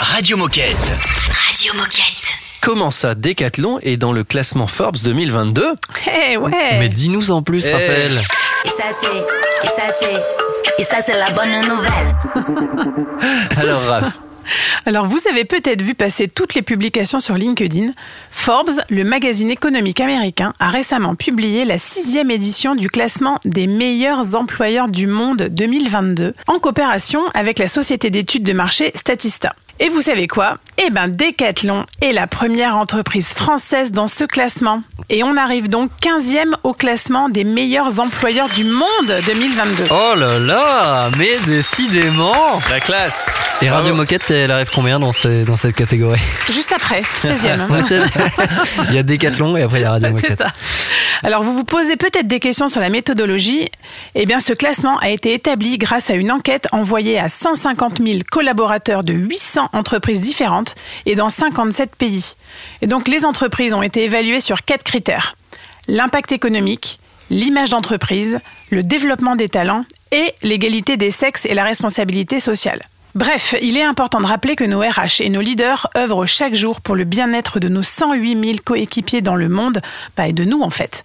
Radio 0.00 0.36
Moquette. 0.36 0.76
Radio 1.46 1.72
Moquette. 1.74 2.32
Comment 2.60 2.90
ça, 2.90 3.14
Decathlon 3.14 3.78
est 3.80 3.96
dans 3.96 4.12
le 4.12 4.24
classement 4.24 4.66
Forbes 4.66 4.96
2022 5.04 5.74
Eh 6.32 6.36
ouais 6.36 6.50
Mais 6.80 6.88
dis-nous 6.88 7.30
en 7.30 7.42
plus, 7.42 7.64
Eh. 7.68 7.72
Raphaël. 7.72 8.20
Et 8.64 8.68
ça 8.70 8.84
c'est, 9.00 9.06
et 9.66 9.70
ça 9.70 9.82
c'est, 10.00 10.82
et 10.82 10.84
ça 10.84 10.96
c'est 11.00 11.16
la 11.16 11.30
bonne 11.30 11.60
nouvelle. 11.60 13.06
Alors 13.56 13.82
Raph, 13.84 14.18
Alors, 14.86 15.06
vous 15.06 15.20
avez 15.30 15.44
peut-être 15.44 15.82
vu 15.82 15.94
passer 15.94 16.28
toutes 16.28 16.54
les 16.54 16.62
publications 16.62 17.20
sur 17.20 17.36
LinkedIn. 17.36 17.86
Forbes, 18.30 18.80
le 18.88 19.04
magazine 19.04 19.50
économique 19.50 20.00
américain, 20.00 20.54
a 20.58 20.68
récemment 20.68 21.14
publié 21.14 21.64
la 21.64 21.78
sixième 21.78 22.30
édition 22.30 22.74
du 22.74 22.88
classement 22.88 23.38
des 23.44 23.66
meilleurs 23.66 24.34
employeurs 24.34 24.88
du 24.88 25.06
monde 25.06 25.48
2022, 25.50 26.34
en 26.46 26.58
coopération 26.58 27.20
avec 27.34 27.58
la 27.58 27.68
société 27.68 28.10
d'études 28.10 28.44
de 28.44 28.52
marché 28.52 28.92
Statista. 28.94 29.54
Et 29.80 29.88
vous 29.88 30.00
savez 30.00 30.26
quoi? 30.26 30.56
Eh 30.76 30.90
ben, 30.90 31.06
Decathlon 31.08 31.86
est 32.02 32.12
la 32.12 32.26
première 32.26 32.76
entreprise 32.76 33.32
française 33.32 33.92
dans 33.92 34.08
ce 34.08 34.24
classement. 34.24 34.78
Et 35.08 35.22
on 35.22 35.36
arrive 35.36 35.68
donc 35.68 35.90
15e 36.02 36.54
au 36.64 36.72
classement 36.74 37.28
des 37.28 37.44
meilleurs 37.44 38.00
employeurs 38.00 38.48
du 38.48 38.64
monde 38.64 38.82
2022. 39.26 39.84
Oh 39.90 40.14
là 40.16 40.38
là, 40.40 41.10
mais 41.16 41.30
décidément 41.46 42.60
La 42.70 42.80
classe 42.80 43.30
Et 43.62 43.70
Radio 43.70 43.90
Bravo. 43.90 43.96
Moquette, 44.02 44.30
elle 44.30 44.50
arrive 44.50 44.70
combien 44.74 44.98
dans, 44.98 45.12
ces- 45.12 45.44
dans 45.44 45.56
cette 45.56 45.74
catégorie? 45.76 46.20
Juste 46.50 46.72
après, 46.72 47.02
16e. 47.22 47.68
Ouais, 47.70 47.82
c'est- 47.82 48.02
Il 48.88 48.94
y 48.94 48.98
a 48.98 49.02
Decathlon 49.04 49.56
et 49.56 49.62
après 49.62 49.78
il 49.80 49.82
y 49.82 49.86
a 49.86 49.92
Radio 49.92 50.08
C'est 50.12 50.14
Moquette. 50.14 50.38
ça. 50.38 50.48
Alors, 51.24 51.42
vous 51.42 51.52
vous 51.54 51.64
posez 51.64 51.96
peut-être 51.96 52.28
des 52.28 52.38
questions 52.38 52.68
sur 52.68 52.80
la 52.80 52.90
méthodologie. 52.90 53.68
Eh 54.14 54.24
bien, 54.26 54.38
ce 54.38 54.52
classement 54.52 54.98
a 54.98 55.08
été 55.08 55.34
établi 55.34 55.76
grâce 55.78 56.10
à 56.10 56.14
une 56.14 56.30
enquête 56.30 56.68
envoyée 56.72 57.18
à 57.18 57.28
150 57.28 58.00
000 58.04 58.18
collaborateurs 58.30 59.02
de 59.02 59.14
800 59.14 59.67
entreprises 59.72 60.20
différentes 60.20 60.74
et 61.06 61.14
dans 61.14 61.28
57 61.28 61.96
pays. 61.96 62.34
Et 62.82 62.86
donc, 62.86 63.08
les 63.08 63.24
entreprises 63.24 63.74
ont 63.74 63.82
été 63.82 64.04
évaluées 64.04 64.40
sur 64.40 64.64
quatre 64.64 64.84
critères. 64.84 65.34
L'impact 65.86 66.32
économique, 66.32 67.00
l'image 67.30 67.70
d'entreprise, 67.70 68.40
le 68.70 68.82
développement 68.82 69.36
des 69.36 69.48
talents 69.48 69.84
et 70.12 70.34
l'égalité 70.42 70.96
des 70.96 71.10
sexes 71.10 71.46
et 71.46 71.54
la 71.54 71.64
responsabilité 71.64 72.40
sociale. 72.40 72.80
Bref, 73.14 73.54
il 73.62 73.76
est 73.76 73.82
important 73.82 74.20
de 74.20 74.26
rappeler 74.26 74.54
que 74.54 74.64
nos 74.64 74.80
RH 74.80 75.22
et 75.22 75.30
nos 75.30 75.40
leaders 75.40 75.88
œuvrent 75.96 76.26
chaque 76.26 76.54
jour 76.54 76.80
pour 76.80 76.94
le 76.94 77.04
bien-être 77.04 77.58
de 77.58 77.68
nos 77.68 77.82
108 77.82 78.44
000 78.44 78.58
coéquipiers 78.64 79.22
dans 79.22 79.34
le 79.34 79.48
monde, 79.48 79.80
et 80.24 80.32
de 80.32 80.44
nous 80.44 80.60
en 80.60 80.70
fait. 80.70 81.04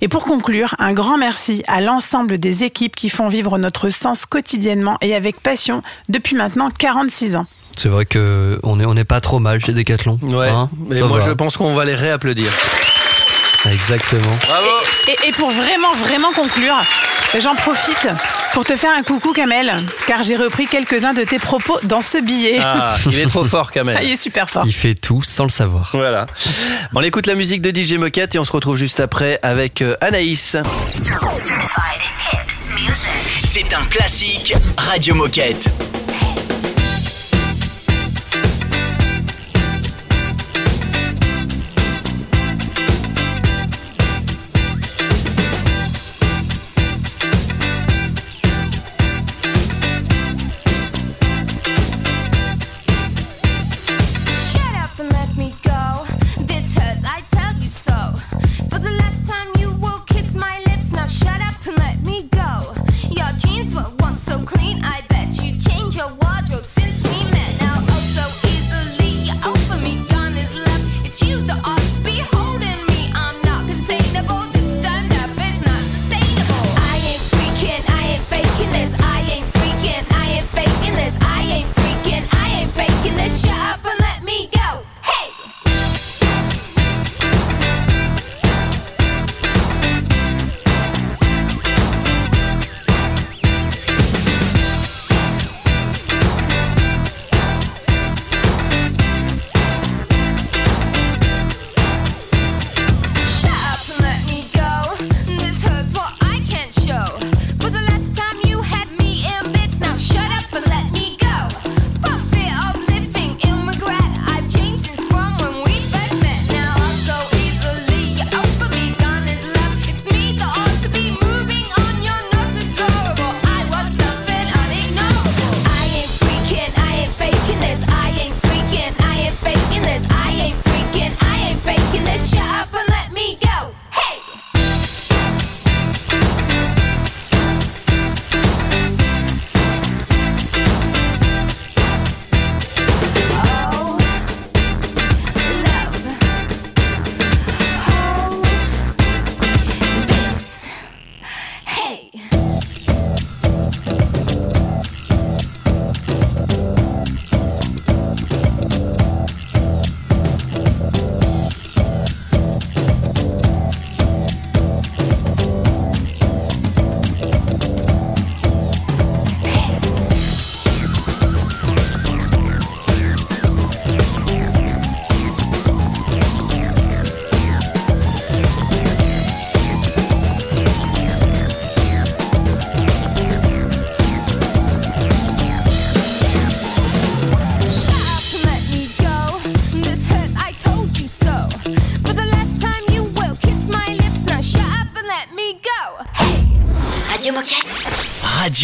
Et 0.00 0.08
pour 0.08 0.24
conclure, 0.24 0.74
un 0.78 0.92
grand 0.92 1.16
merci 1.16 1.62
à 1.68 1.80
l'ensemble 1.80 2.38
des 2.38 2.64
équipes 2.64 2.96
qui 2.96 3.08
font 3.08 3.28
vivre 3.28 3.56
notre 3.56 3.88
sens 3.88 4.26
quotidiennement 4.26 4.98
et 5.00 5.14
avec 5.14 5.40
passion 5.40 5.82
depuis 6.08 6.34
maintenant 6.34 6.70
46 6.70 7.36
ans. 7.36 7.46
C'est 7.76 7.88
vrai 7.88 8.06
que 8.06 8.58
on 8.62 8.80
est 8.80 8.84
on 8.84 8.94
n'est 8.94 9.04
pas 9.04 9.20
trop 9.20 9.38
mal 9.38 9.64
chez 9.64 9.72
Decathlon. 9.72 10.18
Ouais, 10.22 10.48
hein 10.48 10.70
mais 10.88 11.00
Ça 11.00 11.06
moi 11.06 11.18
va. 11.18 11.26
je 11.26 11.32
pense 11.32 11.56
qu'on 11.56 11.74
va 11.74 11.84
les 11.84 11.94
réapplaudir. 11.94 12.50
Exactement. 13.70 14.36
Bravo 14.46 14.68
Et, 15.08 15.28
et 15.28 15.32
pour 15.32 15.50
vraiment, 15.50 15.94
vraiment 15.94 16.32
conclure, 16.32 16.74
j'en 17.38 17.54
profite 17.54 18.08
pour 18.54 18.64
te 18.64 18.76
faire 18.76 18.92
un 18.96 19.02
coucou 19.02 19.32
Kamel, 19.32 19.82
car 20.06 20.22
j'ai 20.22 20.36
repris 20.36 20.66
quelques-uns 20.66 21.12
de 21.12 21.24
tes 21.24 21.40
propos 21.40 21.76
dans 21.82 22.00
ce 22.00 22.18
billet. 22.18 22.58
Ah, 22.62 22.96
il 23.06 23.18
est 23.18 23.26
trop 23.26 23.44
fort. 23.44 23.70
Ah, 23.74 23.80
il 24.02 24.12
est 24.12 24.16
super 24.16 24.48
fort. 24.48 24.62
Il 24.64 24.72
fait 24.72 24.94
tout 24.94 25.22
sans 25.24 25.42
le 25.44 25.50
savoir. 25.50 25.90
Voilà. 25.92 26.26
On 26.94 27.02
écoute 27.02 27.26
la 27.26 27.34
musique 27.34 27.62
de 27.62 27.76
DJ 27.76 27.94
Moquette 27.94 28.36
et 28.36 28.38
on 28.38 28.44
se 28.44 28.52
retrouve 28.52 28.76
juste 28.76 29.00
après 29.00 29.40
avec 29.42 29.82
euh, 29.82 29.96
Anaïs. 30.00 30.56
C'est 33.44 33.74
un 33.74 33.84
classique 33.86 34.54
Radio 34.76 35.14
Moquette. 35.16 35.68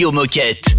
Radio 0.00 0.12
Moquette. 0.12 0.69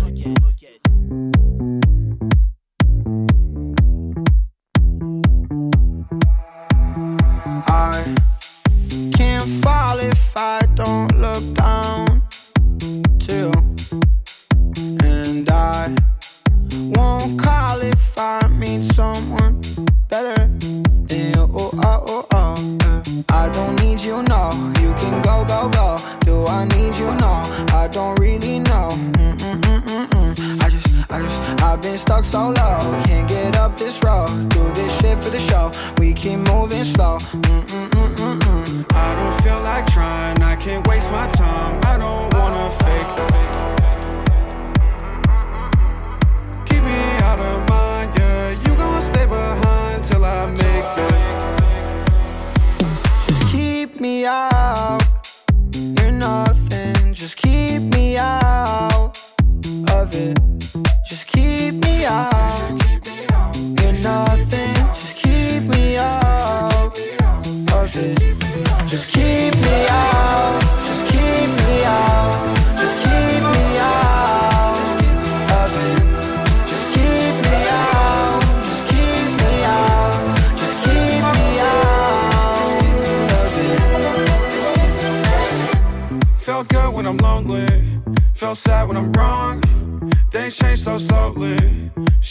So 90.92 90.98
slowly, 90.98 91.81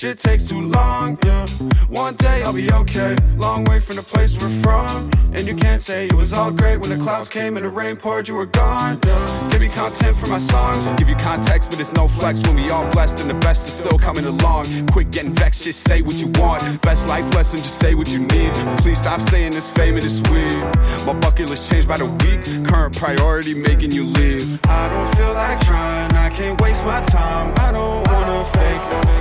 shit 0.01 0.17
takes 0.17 0.47
too 0.47 0.63
long, 0.63 1.19
yeah. 1.27 1.47
One 1.89 2.15
day 2.15 2.43
I'll 2.43 2.55
be 2.55 2.73
okay, 2.73 3.15
long 3.37 3.65
way 3.65 3.81
from 3.81 3.97
the 3.97 4.03
place 4.03 4.33
we're 4.41 4.49
from. 4.63 5.11
And 5.35 5.47
you 5.47 5.55
can't 5.55 5.83
say 5.83 6.07
it 6.07 6.15
was 6.15 6.33
all 6.33 6.51
great 6.51 6.79
when 6.81 6.89
the 6.89 6.97
clouds 7.05 7.29
came 7.29 7.59
and 7.59 7.67
the 7.67 7.69
rain 7.69 7.97
poured, 7.97 8.27
you 8.27 8.35
were 8.35 8.47
gone, 8.47 8.99
yeah. 9.05 9.49
Give 9.51 9.61
me 9.61 9.69
content 9.69 10.17
for 10.17 10.27
my 10.29 10.39
songs, 10.39 10.79
give 10.99 11.11
you 11.11 11.17
context, 11.17 11.69
but 11.69 11.81
it's 11.81 11.93
no 11.93 12.09
flex 12.09 12.41
when 12.47 12.57
we 12.57 12.71
all 12.71 12.91
blessed 12.93 13.21
and 13.21 13.29
the 13.29 13.39
best 13.41 13.67
is 13.69 13.75
still 13.75 13.99
coming 13.99 14.25
along. 14.25 14.65
Quit 14.87 15.11
getting 15.11 15.35
vexed, 15.35 15.65
just 15.65 15.87
say 15.87 16.01
what 16.01 16.15
you 16.15 16.29
want. 16.41 16.63
Best 16.81 17.07
life 17.07 17.35
lesson, 17.35 17.59
just 17.59 17.79
say 17.79 17.95
what 17.95 18.09
you 18.09 18.21
need. 18.21 18.55
Please 18.79 18.99
stop 18.99 19.21
saying 19.29 19.53
this 19.53 19.69
fame 19.69 19.97
and 19.97 20.05
it's 20.05 20.23
weird. 20.31 20.65
My 21.05 21.13
bucket 21.13 21.51
list 21.51 21.71
changed 21.71 21.89
by 21.89 21.99
the 21.99 22.07
week, 22.25 22.43
current 22.67 22.97
priority 22.97 23.53
making 23.53 23.93
you 23.93 24.05
leave. 24.05 24.59
I 24.65 24.89
don't 24.89 25.15
feel 25.17 25.35
like 25.35 25.61
trying, 25.61 26.11
I 26.13 26.31
can't 26.31 26.59
waste 26.59 26.87
my 26.87 27.05
time. 27.05 27.53
I 27.59 27.71
don't 27.71 28.09
wanna 28.09 28.45
fake. 28.47 29.20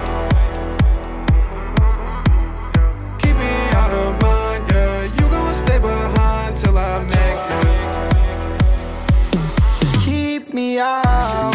Out. 10.80 11.54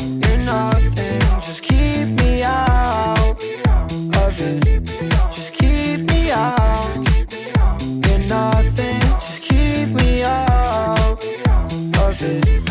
You're 0.00 0.38
nothing. 0.38 1.20
Just 1.40 1.62
keep 1.62 2.08
me 2.20 2.42
out 2.42 3.18
of 3.18 4.40
it. 4.40 4.84
Just 5.34 5.54
keep 5.54 6.00
me 6.10 6.30
out. 6.30 6.96
You're 8.06 8.18
nothing. 8.28 9.00
Just 9.00 9.42
keep 9.42 9.88
me 9.88 10.22
out 10.22 11.24
of 11.98 12.22
it. 12.22 12.61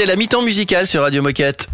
C'était 0.00 0.12
la 0.12 0.16
mi-temps 0.16 0.40
musicale 0.40 0.86
sur 0.86 1.02
Radio 1.02 1.20
Moquette. 1.20 1.68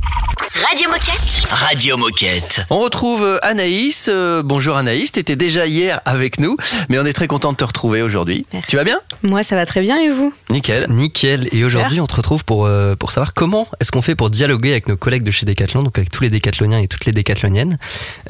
Radio 0.64 0.88
Moquette. 0.88 1.50
Radio 1.50 1.96
Moquette. 1.98 2.60
On 2.70 2.78
retrouve 2.80 3.22
euh, 3.22 3.38
Anaïs. 3.42 4.08
Euh, 4.10 4.42
bonjour 4.42 4.76
Anaïs, 4.76 5.12
t'étais 5.12 5.36
déjà 5.36 5.66
hier 5.66 6.00
avec 6.06 6.40
nous, 6.40 6.56
mais 6.88 6.98
on 6.98 7.04
est 7.04 7.12
très 7.12 7.26
content 7.26 7.52
de 7.52 7.58
te 7.58 7.64
retrouver 7.64 8.00
aujourd'hui. 8.00 8.46
Tu 8.66 8.76
vas 8.76 8.84
bien? 8.84 8.98
Moi, 9.22 9.42
ça 9.42 9.54
va 9.54 9.66
très 9.66 9.82
bien 9.82 9.98
et 9.98 10.08
vous? 10.08 10.32
Nickel. 10.48 10.86
Nickel. 10.88 11.46
Et 11.52 11.62
aujourd'hui, 11.62 12.00
on 12.00 12.06
te 12.06 12.14
retrouve 12.14 12.42
pour, 12.44 12.64
euh, 12.64 12.96
pour 12.96 13.12
savoir 13.12 13.34
comment 13.34 13.68
est-ce 13.80 13.92
qu'on 13.92 14.00
fait 14.00 14.14
pour 14.14 14.30
dialoguer 14.30 14.70
avec 14.70 14.88
nos 14.88 14.96
collègues 14.96 15.24
de 15.24 15.30
chez 15.30 15.44
Decathlon, 15.44 15.82
donc 15.82 15.98
avec 15.98 16.10
tous 16.10 16.22
les 16.22 16.30
décathloniens 16.30 16.78
et 16.78 16.88
toutes 16.88 17.04
les 17.04 17.12
décathloniennes. 17.12 17.76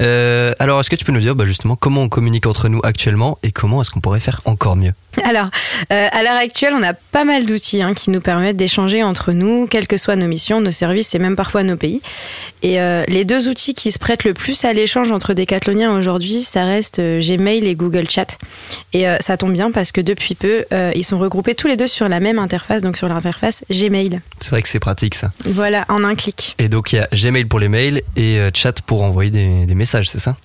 Euh, 0.01 0.53
alors, 0.59 0.81
est-ce 0.81 0.89
que 0.89 0.97
tu 0.97 1.05
peux 1.05 1.13
nous 1.13 1.21
dire 1.21 1.35
bah, 1.35 1.45
justement 1.45 1.77
comment 1.77 2.01
on 2.01 2.09
communique 2.09 2.45
entre 2.45 2.67
nous 2.67 2.81
actuellement 2.83 3.37
et 3.41 3.51
comment 3.51 3.81
est-ce 3.81 3.89
qu'on 3.89 4.01
pourrait 4.01 4.19
faire 4.19 4.41
encore 4.43 4.75
mieux? 4.75 4.91
Alors, 5.23 5.47
euh, 5.91 6.07
à 6.11 6.21
l'heure 6.21 6.35
actuelle, 6.35 6.73
on 6.75 6.83
a 6.83 6.93
pas 6.93 7.23
mal 7.23 7.45
d'outils 7.45 7.81
hein, 7.81 7.93
qui 7.95 8.11
nous 8.11 8.21
permettent 8.21 8.57
d'échanger 8.57 9.01
entre 9.03 9.31
nous, 9.31 9.65
quelles 9.67 9.87
que 9.87 9.97
soient 9.97 10.15
nos 10.15 10.27
missions, 10.27 10.61
nos 10.61 10.71
services 10.71 11.15
et 11.15 11.19
même 11.19 11.35
parfois 11.35 11.63
nos 11.63 11.75
pays. 11.75 12.01
Et 12.63 12.81
euh, 12.81 13.03
les 13.07 13.25
deux 13.25 13.47
outils 13.49 13.73
qui 13.73 13.91
se 13.91 13.99
prêtent 13.99 14.23
le 14.23 14.33
plus 14.33 14.65
à 14.65 14.73
l'échange 14.73 15.11
entre 15.11 15.33
décathloniens 15.33 15.97
aujourd'hui, 15.97 16.43
ça 16.43 16.65
reste 16.65 16.99
euh, 16.99 17.21
Gmail 17.21 17.65
et 17.65 17.75
Google 17.75 18.09
Chat. 18.09 18.37
Et 18.93 19.07
euh, 19.07 19.17
ça 19.19 19.37
tombe 19.37 19.53
bien 19.53 19.71
parce 19.71 19.91
que 19.91 20.01
depuis 20.01 20.35
peu, 20.35 20.65
ils 20.95 21.03
sont 21.03 21.19
regroupés 21.19 21.55
tous 21.55 21.67
les 21.67 21.77
deux 21.77 21.87
sur 21.87 22.09
la 22.09 22.19
même 22.19 22.39
interface, 22.39 22.81
donc 22.81 22.97
sur 22.97 23.07
l'interface 23.07 23.63
Gmail. 23.69 24.21
C'est 24.39 24.49
vrai 24.49 24.61
que 24.61 24.69
c'est 24.69 24.79
pratique 24.79 25.15
ça. 25.15 25.31
Voilà, 25.45 25.85
en 25.89 26.03
un 26.03 26.15
clic. 26.15 26.55
Et 26.59 26.69
donc, 26.69 26.93
il 26.93 26.97
y 26.97 26.99
a 26.99 27.07
Gmail 27.13 27.45
pour 27.45 27.59
les 27.59 27.67
mails 27.67 28.01
et 28.15 28.39
chat 28.53 28.81
pour 28.81 29.03
envoyer 29.03 29.31
des, 29.31 29.65
des 29.65 29.75
messages, 29.75 30.09
c'est 30.09 30.19
ça? 30.19 30.35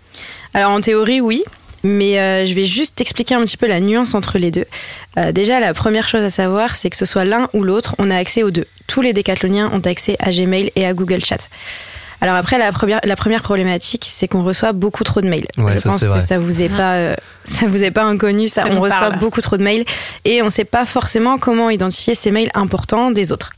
Alors 0.55 0.73
en 0.73 0.81
théorie, 0.81 1.21
oui. 1.21 1.43
Mais 1.85 2.19
euh, 2.21 2.47
je 2.47 2.55
vais 2.55 2.65
juste 2.65 3.01
expliquer 3.01 3.35
un 3.35 3.41
petit 3.43 3.57
peu 3.57 3.67
la 3.67 3.81
nuance 3.81 4.15
entre 4.15 4.39
les 4.39 4.51
deux. 4.51 4.67
Euh, 5.19 5.33
déjà, 5.33 5.59
la 5.61 5.75
première 5.75 6.09
chose 6.09 6.23
à 6.23 6.31
savoir, 6.31 6.77
c'est 6.77 6.91
que 6.91 6.97
ce 6.97 7.05
soit 7.05 7.25
l'un 7.25 7.49
ou 7.53 7.63
l'autre, 7.65 7.95
on 7.99 8.11
a 8.11 8.17
accès 8.17 8.43
aux 8.43 8.51
deux. 8.51 8.67
Tous 8.87 9.01
les 9.03 9.13
décathloniens 9.13 9.71
ont 9.73 9.81
accès 9.81 10.17
à 10.21 10.31
Gmail 10.31 10.71
et 10.77 10.87
à 10.87 10.95
Google 10.95 11.25
Chat. 11.25 11.49
Alors 12.21 12.37
après, 12.37 12.57
la 12.57 12.71
première, 12.71 13.01
la 13.03 13.17
première 13.17 13.43
problématique, 13.43 14.07
c'est 14.09 14.29
qu'on 14.29 14.45
reçoit 14.45 14.73
beaucoup 14.73 15.03
trop 15.03 15.21
de 15.21 15.29
mails. 15.29 15.47
Ouais, 15.59 15.73
je 15.73 15.79
ça, 15.79 15.89
pense 15.91 16.03
que 16.03 16.07
vrai. 16.07 16.21
ça 16.21 16.39
vous 16.39 16.63
est 16.63 16.69
pas, 16.69 16.93
euh, 16.95 17.17
ça 17.47 17.67
vous 17.67 17.83
est 17.83 17.91
pas 17.91 18.05
inconnu. 18.05 18.47
Ça, 18.47 18.63
Ça 18.63 18.69
on 18.71 18.81
reçoit 18.81 19.01
parle. 19.01 19.19
beaucoup 19.19 19.41
trop 19.41 19.57
de 19.57 19.65
mails 19.65 19.85
et 20.25 20.41
on 20.41 20.49
sait 20.51 20.65
pas 20.65 20.87
forcément 20.87 21.37
comment 21.39 21.69
identifier 21.69 22.15
ces 22.15 22.31
mails 22.31 22.51
importants 22.55 23.11
des 23.11 23.33
autres. 23.33 23.51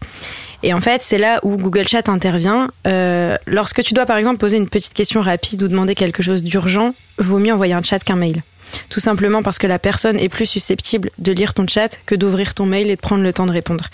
Et 0.64 0.72
en 0.72 0.80
fait, 0.80 1.02
c'est 1.02 1.18
là 1.18 1.40
où 1.42 1.58
Google 1.58 1.86
Chat 1.86 2.08
intervient. 2.08 2.70
Euh, 2.86 3.36
lorsque 3.46 3.82
tu 3.82 3.92
dois, 3.92 4.06
par 4.06 4.16
exemple, 4.16 4.38
poser 4.38 4.56
une 4.56 4.68
petite 4.68 4.94
question 4.94 5.20
rapide 5.20 5.62
ou 5.62 5.68
demander 5.68 5.94
quelque 5.94 6.22
chose 6.22 6.42
d'urgent, 6.42 6.94
vaut 7.18 7.38
mieux 7.38 7.52
envoyer 7.52 7.74
un 7.74 7.82
chat 7.82 7.98
qu'un 7.98 8.16
mail. 8.16 8.42
Tout 8.88 8.98
simplement 8.98 9.42
parce 9.42 9.58
que 9.58 9.66
la 9.66 9.78
personne 9.78 10.18
est 10.18 10.30
plus 10.30 10.46
susceptible 10.46 11.10
de 11.18 11.32
lire 11.32 11.52
ton 11.52 11.68
chat 11.68 12.00
que 12.06 12.14
d'ouvrir 12.14 12.54
ton 12.54 12.64
mail 12.64 12.88
et 12.88 12.96
de 12.96 13.00
prendre 13.00 13.22
le 13.22 13.32
temps 13.34 13.44
de 13.44 13.52
répondre. 13.52 13.90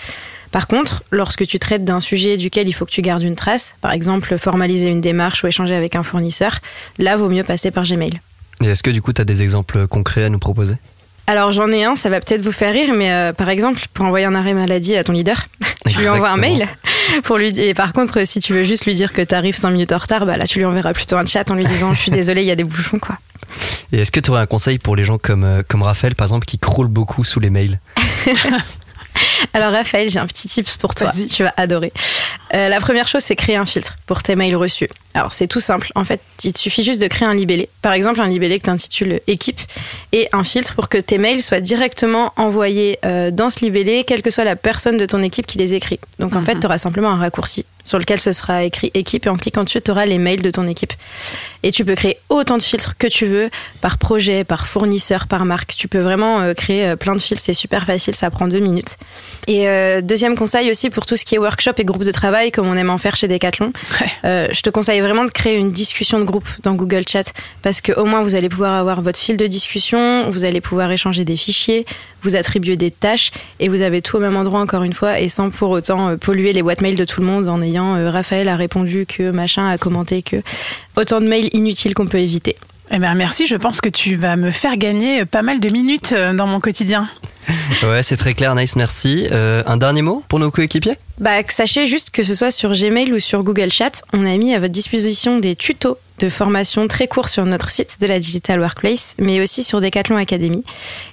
Par 0.53 0.69
contre, 0.69 1.03
lorsque 1.11 1.45
tu 1.45 1.59
traites 1.59 1.85
d'un 1.85 1.99
sujet 1.99 2.37
duquel 2.37 2.69
il 2.69 2.73
faut 2.73 2.87
que 2.87 2.93
tu 2.93 3.03
gardes 3.03 3.23
une 3.23 3.35
trace, 3.37 3.75
par 3.81 3.91
exemple 3.91 4.39
formaliser 4.39 4.87
une 4.87 5.01
démarche 5.01 5.43
ou 5.43 5.49
échanger 5.49 5.75
avec 5.75 5.97
un 5.97 6.05
fournisseur, 6.05 6.61
là, 6.99 7.17
vaut 7.17 7.29
mieux 7.29 7.45
passer 7.45 7.73
par 7.73 7.83
Gmail. 7.83 8.21
Et 8.63 8.67
est-ce 8.67 8.85
que 8.85 8.91
du 8.91 9.03
coup, 9.03 9.13
tu 9.13 9.21
as 9.21 9.25
des 9.25 9.43
exemples 9.43 9.89
concrets 9.89 10.23
à 10.23 10.29
nous 10.29 10.39
proposer? 10.39 10.77
Alors 11.31 11.53
j'en 11.53 11.71
ai 11.71 11.85
un, 11.85 11.95
ça 11.95 12.11
va 12.11 12.19
peut-être 12.19 12.43
vous 12.43 12.51
faire 12.51 12.73
rire, 12.73 12.93
mais 12.93 13.13
euh, 13.13 13.33
par 13.33 13.51
exemple, 13.51 13.81
pour 13.95 14.05
envoyer 14.05 14.27
un 14.27 14.35
arrêt 14.35 14.53
maladie 14.53 14.97
à 14.97 15.05
ton 15.05 15.13
leader, 15.13 15.47
tu 15.89 16.01
lui 16.01 16.09
envoies 16.09 16.29
un 16.29 16.37
mail 16.37 16.67
pour 17.23 17.39
lui 17.39 17.53
dire. 17.53 17.69
Et 17.69 17.73
par 17.73 17.93
contre, 17.93 18.27
si 18.27 18.41
tu 18.41 18.53
veux 18.53 18.65
juste 18.65 18.85
lui 18.85 18.95
dire 18.95 19.13
que 19.13 19.23
tu 19.23 19.33
arrives 19.33 19.55
5 19.55 19.71
minutes 19.71 19.93
en 19.93 19.99
retard, 19.99 20.27
bah 20.27 20.37
là 20.37 20.45
tu 20.45 20.59
lui 20.59 20.65
enverras 20.65 20.93
plutôt 20.93 21.17
un 21.17 21.25
chat 21.25 21.49
en 21.49 21.55
lui 21.55 21.63
disant 21.63 21.93
je 21.93 22.01
suis 22.01 22.11
désolé, 22.11 22.43
il 22.43 22.49
y 22.49 22.51
a 22.51 22.57
des 22.57 22.65
bouchons 22.65 22.99
quoi. 22.99 23.17
Et 23.93 24.01
est-ce 24.01 24.11
que 24.11 24.19
tu 24.19 24.31
aurais 24.33 24.41
un 24.41 24.47
conseil 24.47 24.81
pour 24.81 24.97
les 24.97 25.05
gens 25.05 25.19
comme, 25.19 25.45
euh, 25.45 25.63
comme 25.69 25.85
Raphaël, 25.85 26.17
par 26.17 26.27
exemple, 26.27 26.47
qui 26.47 26.59
croulent 26.59 26.91
beaucoup 26.91 27.23
sous 27.23 27.39
les 27.39 27.51
mails? 27.51 27.79
Alors 29.55 29.71
Raphaël, 29.71 30.11
j'ai 30.11 30.19
un 30.19 30.27
petit 30.27 30.49
tip 30.49 30.69
pour 30.81 30.97
toi, 30.97 31.13
tu 31.13 31.45
vas 31.45 31.55
adorer. 31.57 31.93
Euh, 32.55 32.69
la 32.69 32.81
première 32.81 33.09
chose, 33.09 33.23
c'est 33.23 33.37
créer 33.37 33.57
un 33.57 33.67
filtre 33.67 33.97
pour 34.07 34.23
tes 34.23 34.35
mails 34.35 34.57
reçus. 34.57 34.89
Alors 35.15 35.33
c'est 35.33 35.49
tout 35.49 35.61
simple, 35.61 35.91
en 35.97 36.05
fait, 36.05 36.21
il 36.45 36.53
te 36.53 36.59
suffit 36.59 36.85
juste 36.85 37.03
de 37.03 37.09
créer 37.09 37.27
un 37.27 37.35
libellé. 37.35 37.69
Par 37.83 37.93
exemple, 37.93 38.21
un 38.21 38.29
libellé 38.29 38.61
que 38.61 38.65
tu 38.65 38.71
intitules 38.71 39.21
équipe 39.27 39.61
et 40.13 40.29
un 40.33 40.45
filtre 40.45 40.75
pour 40.75 40.89
que 40.89 40.99
tes 40.99 41.19
mails 41.19 41.43
soient 41.43 41.61
directement 41.61 42.33
envoyés 42.37 42.99
euh, 43.05 43.33
dans 43.33 43.51
ce 43.51 43.65
libellé, 43.65 44.05
quelle 44.05 44.23
que 44.23 44.31
soit 44.31 44.45
la 44.45 44.55
personne 44.55 44.97
de 44.97 45.07
ton 45.07 45.23
équipe 45.23 45.47
qui 45.47 45.59
les 45.59 45.75
écrit. 45.75 45.99
Donc 46.21 46.37
en 46.37 46.45
fait, 46.45 46.61
tu 46.61 46.67
auras 46.67 46.79
simplement 46.79 47.11
un 47.11 47.17
raccourci 47.17 47.67
sur 47.83 47.99
lequel 47.99 48.21
ce 48.21 48.31
sera 48.33 48.63
écrit 48.63 48.91
équipe 48.95 49.27
et 49.27 49.31
en 49.31 49.37
cliquant 49.37 49.65
dessus, 49.65 49.81
tu 49.81 49.91
auras 49.91 50.05
les 50.05 50.19
mails 50.19 50.43
de 50.43 50.51
ton 50.51 50.69
équipe. 50.69 50.93
Et 51.63 51.73
tu 51.73 51.85
peux 51.85 51.95
créer 51.95 52.19
autant 52.29 52.59
de 52.59 52.63
filtres 52.63 52.97
que 52.99 53.07
tu 53.07 53.27
veux, 53.27 53.51
par 53.81 53.99
projet, 53.99 54.45
par 54.45 54.69
fournisseur, 54.69 55.27
par 55.27 55.45
marque. 55.45 55.75
Tu 55.75 55.89
peux 55.89 55.99
vraiment 55.99 56.41
euh, 56.41 56.55
créer 56.55 56.95
plein 56.97 57.17
de 57.17 57.21
filtres, 57.21 57.43
c'est 57.43 57.55
super 57.55 57.87
facile, 57.87 58.15
ça 58.15 58.31
prend 58.31 58.47
deux 58.47 58.61
minutes. 58.61 58.97
Et 59.49 59.67
deuxième 60.03 60.37
conseil 60.37 60.71
aussi 60.71 60.91
pour 60.91 61.07
tout 61.07 61.17
ce 61.17 61.25
qui 61.25 61.35
est 61.35 61.39
workshop 61.39 61.73
et 61.79 61.85
groupe 61.85 62.05
de 62.05 62.13
travail, 62.13 62.40
travail 62.41 62.53
comme 62.53 62.69
on 62.69 62.77
aime 62.77 62.89
en 62.89 62.97
faire 62.97 63.17
chez 63.17 63.29
Decathlon, 63.29 63.71
euh, 64.25 64.49
je 64.51 64.63
te 64.63 64.71
conseille 64.71 65.01
vraiment 65.01 65.27
de 65.27 65.31
créer 65.31 65.57
une 65.57 65.73
discussion 65.73 66.19
de 66.19 66.25
groupe 66.25 66.49
dans 66.63 66.75
Google 66.75 67.03
Chat 67.07 67.35
parce 67.61 67.83
que 67.83 67.93
au 67.93 68.07
moins 68.07 68.23
vous 68.23 68.35
allez 68.35 68.49
pouvoir 68.49 68.73
avoir 68.75 69.03
votre 69.03 69.19
fil 69.19 69.37
de 69.37 69.47
discussion, 69.47 70.31
vous 70.31 70.45
allez 70.45 70.63
pouvoir 70.63 70.91
échanger 70.91 71.27
des 71.27 71.37
fichiers, 71.37 71.85
vous 72.23 72.37
attribuer 72.37 72.77
des 72.77 72.91
tâches 72.91 73.31
et 73.59 73.69
vous 73.69 73.83
avez 73.83 74.01
tout 74.01 74.17
au 74.17 74.21
même 74.21 74.37
endroit 74.37 74.61
encore 74.61 74.85
une 74.85 74.95
fois 74.95 75.21
et 75.21 75.29
sans 75.29 75.51
pour 75.51 75.69
autant 75.69 76.09
euh, 76.09 76.17
polluer 76.17 76.55
les 76.55 76.63
boîtes 76.63 76.81
mail 76.81 76.97
de 76.97 77.05
tout 77.05 77.21
le 77.21 77.27
monde 77.27 77.47
en 77.47 77.61
ayant 77.61 77.95
euh, 77.97 78.11
Raphaël 78.11 78.49
a 78.49 78.57
répondu 78.57 79.05
que 79.05 79.31
machin 79.31 79.69
a 79.69 79.77
commenté 79.77 80.23
que 80.23 80.37
autant 80.97 81.21
de 81.21 81.27
mails 81.27 81.51
inutiles 81.53 81.93
qu'on 81.93 82.07
peut 82.07 82.21
éviter. 82.21 82.57
Eh 82.93 82.99
ben 82.99 83.15
merci, 83.15 83.47
je 83.47 83.55
pense 83.55 83.81
que 83.81 83.89
tu 83.89 84.17
vas 84.17 84.37
me 84.37 84.51
faire 84.51 84.77
gagner 84.77 85.25
pas 85.25 85.43
mal 85.43 85.61
de 85.61 85.73
minutes 85.73 86.13
euh, 86.13 86.35
dans 86.35 86.47
mon 86.47 86.59
quotidien. 86.59 87.09
Ouais, 87.85 88.03
c'est 88.03 88.17
très 88.17 88.35
clair, 88.35 88.55
nice, 88.57 88.75
merci. 88.75 89.29
Euh, 89.31 89.63
un 89.67 89.77
dernier 89.77 90.03
mot 90.03 90.25
pour 90.29 90.41
nos 90.41 90.51
coéquipiers? 90.51 90.99
Bah, 91.19 91.31
sachez 91.49 91.87
juste 91.87 92.11
que 92.11 92.25
ce 92.25 92.35
soit 92.35 92.51
sur 92.51 92.73
Gmail 92.73 93.13
ou 93.13 93.21
sur 93.21 93.45
Google 93.45 93.71
Chat, 93.71 94.03
on 94.13 94.27
a 94.27 94.37
mis 94.37 94.55
à 94.55 94.59
votre 94.59 94.73
disposition 94.73 95.39
des 95.39 95.55
tutos 95.55 95.99
de 96.19 96.29
formation 96.29 96.89
très 96.89 97.07
courts 97.07 97.29
sur 97.29 97.47
notre 97.47 97.71
site 97.71 97.99
de 98.01 98.07
la 98.07 98.19
Digital 98.19 98.61
Workplace, 98.61 99.15
mais 99.19 99.41
aussi 99.41 99.63
sur 99.63 99.81
Decathlon 99.81 100.17
Academy. 100.17 100.65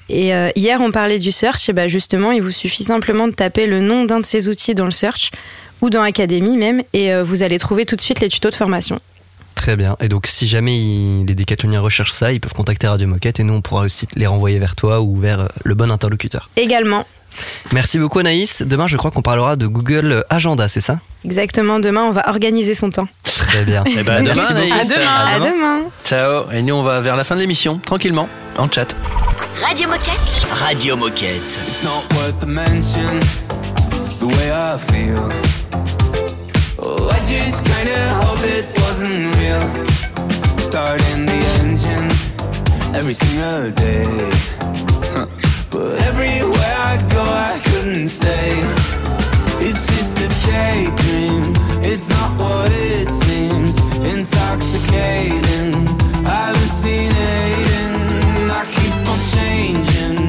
Et 0.09 0.33
euh, 0.33 0.49
hier, 0.55 0.81
on 0.81 0.91
parlait 0.91 1.19
du 1.19 1.31
search, 1.31 1.69
et 1.69 1.73
bah 1.73 1.87
justement, 1.87 2.31
il 2.31 2.41
vous 2.41 2.51
suffit 2.51 2.83
simplement 2.83 3.27
de 3.27 3.33
taper 3.33 3.67
le 3.67 3.81
nom 3.81 4.03
d'un 4.03 4.19
de 4.19 4.25
ces 4.25 4.49
outils 4.49 4.75
dans 4.75 4.85
le 4.85 4.91
search 4.91 5.31
ou 5.81 5.89
dans 5.89 6.01
Academy 6.01 6.57
même, 6.57 6.81
et 6.93 7.13
euh, 7.13 7.23
vous 7.23 7.43
allez 7.43 7.59
trouver 7.59 7.85
tout 7.85 7.95
de 7.95 8.01
suite 8.01 8.19
les 8.19 8.29
tutos 8.29 8.49
de 8.49 8.55
formation. 8.55 8.99
Très 9.57 9.75
bien. 9.75 9.97
Et 9.99 10.07
donc, 10.07 10.27
si 10.27 10.47
jamais 10.47 10.77
ils- 10.77 11.25
les 11.25 11.35
décathloniens 11.35 11.81
recherchent 11.81 12.11
ça, 12.11 12.31
ils 12.31 12.39
peuvent 12.39 12.53
contacter 12.53 12.87
Radio 12.87 13.07
Moquette 13.07 13.39
et 13.41 13.43
nous, 13.43 13.53
on 13.55 13.61
pourra 13.61 13.81
aussi 13.81 14.07
les 14.15 14.27
renvoyer 14.27 14.59
vers 14.59 14.75
toi 14.75 15.01
ou 15.01 15.17
vers 15.17 15.41
euh, 15.41 15.47
le 15.65 15.73
bon 15.75 15.91
interlocuteur. 15.91 16.49
Également, 16.55 17.05
Merci 17.71 17.99
beaucoup, 17.99 18.17
Anaïs. 18.17 18.63
Demain, 18.65 18.87
je 18.87 18.97
crois 18.97 19.11
qu'on 19.11 19.21
parlera 19.21 19.55
de 19.57 19.67
Google 19.67 20.25
Agenda, 20.27 20.67
c'est 20.67 20.81
ça? 20.81 20.99
Exactement, 21.23 21.79
demain, 21.79 22.01
on 22.05 22.11
va 22.11 22.29
organiser 22.29 22.73
son 22.73 22.89
temps. 22.89 23.07
Très 23.23 23.63
bien. 23.63 23.83
Eh 23.87 24.01
ben, 24.01 24.13
à 24.15 24.21
demain, 24.21 24.33
Merci. 24.35 24.53
Anaïs. 24.53 24.91
À 24.97 25.39
demain. 25.39 25.81
Ciao. 26.03 26.49
Et 26.51 26.63
nous, 26.63 26.73
on 26.73 26.81
va 26.81 26.99
vers 27.01 27.15
la 27.15 27.23
fin 27.23 27.35
de 27.35 27.41
l'émission, 27.41 27.77
tranquillement, 27.77 28.27
en 28.57 28.67
chat. 28.71 28.95
Radio 29.63 29.87
Moquette. 29.87 30.49
Radio 30.51 30.95
Moquette. 30.95 31.57
It's 31.67 31.83
not 31.83 32.01
worth 32.17 32.39
the 32.39 32.47
mention, 32.47 33.19
the 34.19 34.23
way 34.25 34.49
I 34.51 34.77
feel. 34.79 35.29
Oh, 36.89 37.09
I 37.09 37.19
just 37.19 37.65
kinda 37.65 37.99
hope 38.21 38.43
it 38.57 38.65
wasn't 38.79 39.35
real. 39.35 39.65
Starting 40.57 41.25
the 41.25 41.39
engine 41.59 42.07
every 42.95 43.13
single 43.13 43.71
day. 43.71 44.31
Huh. 45.13 45.27
But 45.69 46.01
everywhere 46.09 46.77
I 46.91 46.95
go, 47.15 47.23
I 47.51 47.59
couldn't 47.67 48.07
stay. 48.07 48.51
It's 49.67 49.85
just 49.91 50.15
a 50.27 50.29
daydream, 50.47 51.43
it's 51.83 52.07
not 52.09 52.29
what 52.39 52.71
it 52.71 53.09
seems. 53.09 53.75
Intoxicating, 54.13 55.73
hallucinating. 56.31 57.95
I 58.59 58.63
keep 58.75 58.95
on 59.11 59.19
changing 59.35 60.19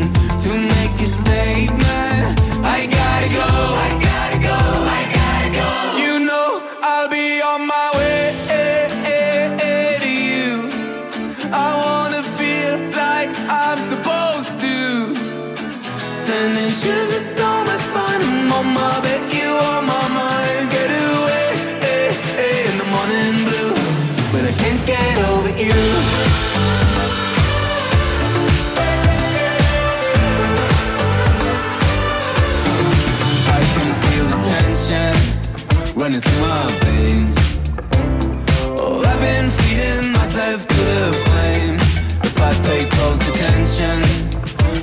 to 0.42 0.50
make 0.72 1.00
a 1.06 1.08
statement. 1.20 1.67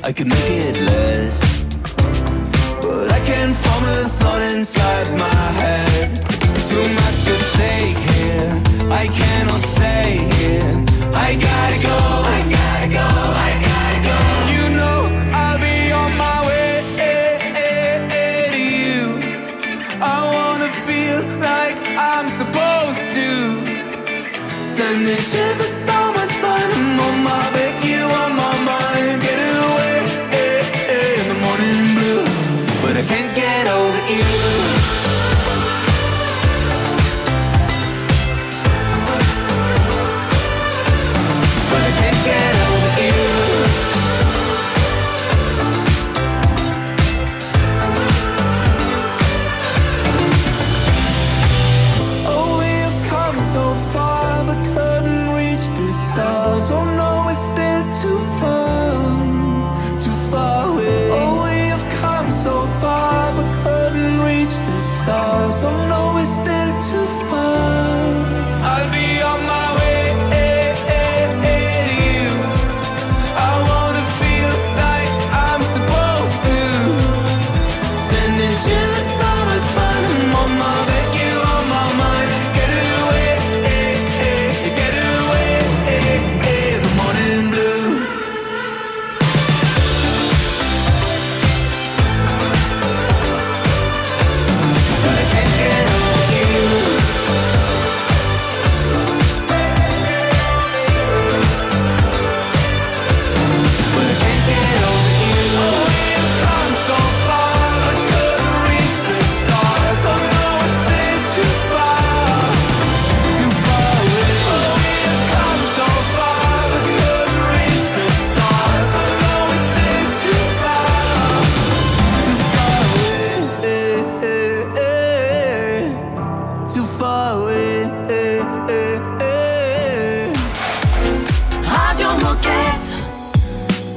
I 0.06 0.14
could 0.14 0.28
make 0.28 0.38
it 0.38 0.76
less. 0.84 1.41
But 2.80 3.12
I 3.12 3.20
can't 3.26 3.56
form 3.56 3.86
a 3.86 4.03
thought 4.06 4.41
inside 4.53 5.10
my 5.18 5.34
head. 5.60 6.16
Too 6.70 6.86
much 7.01 7.22
at 7.34 7.41
stake 7.53 7.97
here. 8.14 8.53
I 9.01 9.08
cannot 9.08 9.64
stay 9.66 10.22
here. 10.38 10.74
I 11.10 11.34
gotta 11.47 11.80
go. 11.89 11.97
I 12.38 12.39
gotta 12.58 12.89
go. 12.99 13.08
I 13.49 13.51
gotta 13.68 13.99
go. 14.10 14.18
You 14.53 14.64
know 14.78 14.99
I'll 15.34 15.58
be 15.58 15.91
on 15.91 16.12
my 16.16 16.38
way 16.49 16.86
to 18.14 18.62
you. 18.62 19.18
I 20.06 20.18
wanna 20.36 20.70
feel 20.70 21.22
like 21.41 21.78
I'm 21.97 22.28
supposed 22.30 23.06
to. 23.18 23.30
Sending 24.64 25.24
shivers 25.32 25.82
down 25.82 26.14
my 26.14 26.26
spine. 26.26 26.72
I'm 26.78 26.99
on 26.99 27.24
my 27.24 27.44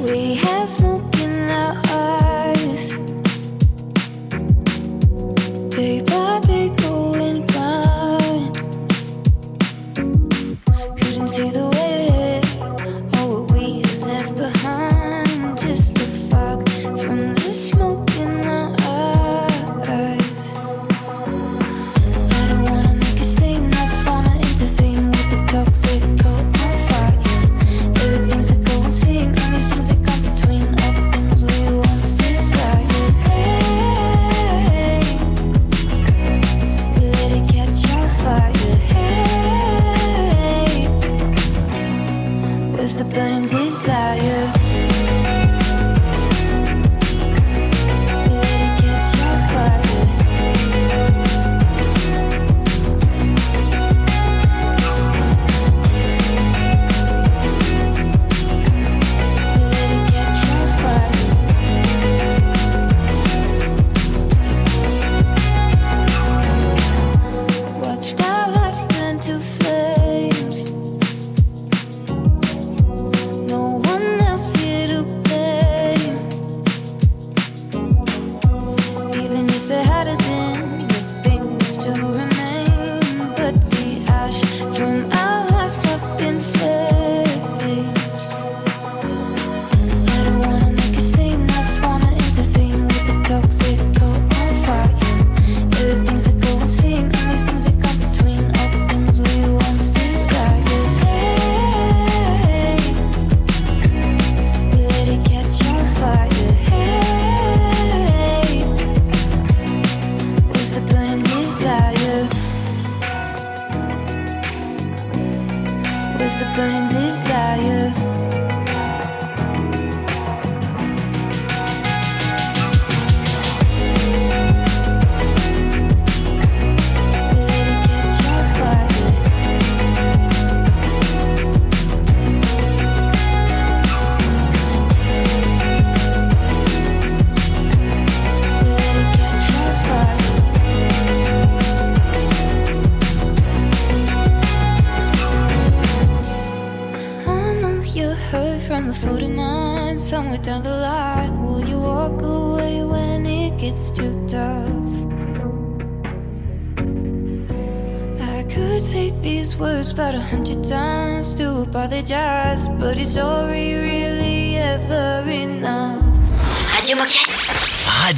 We 0.09 0.37
have 0.37 0.71
smoked 0.71 1.18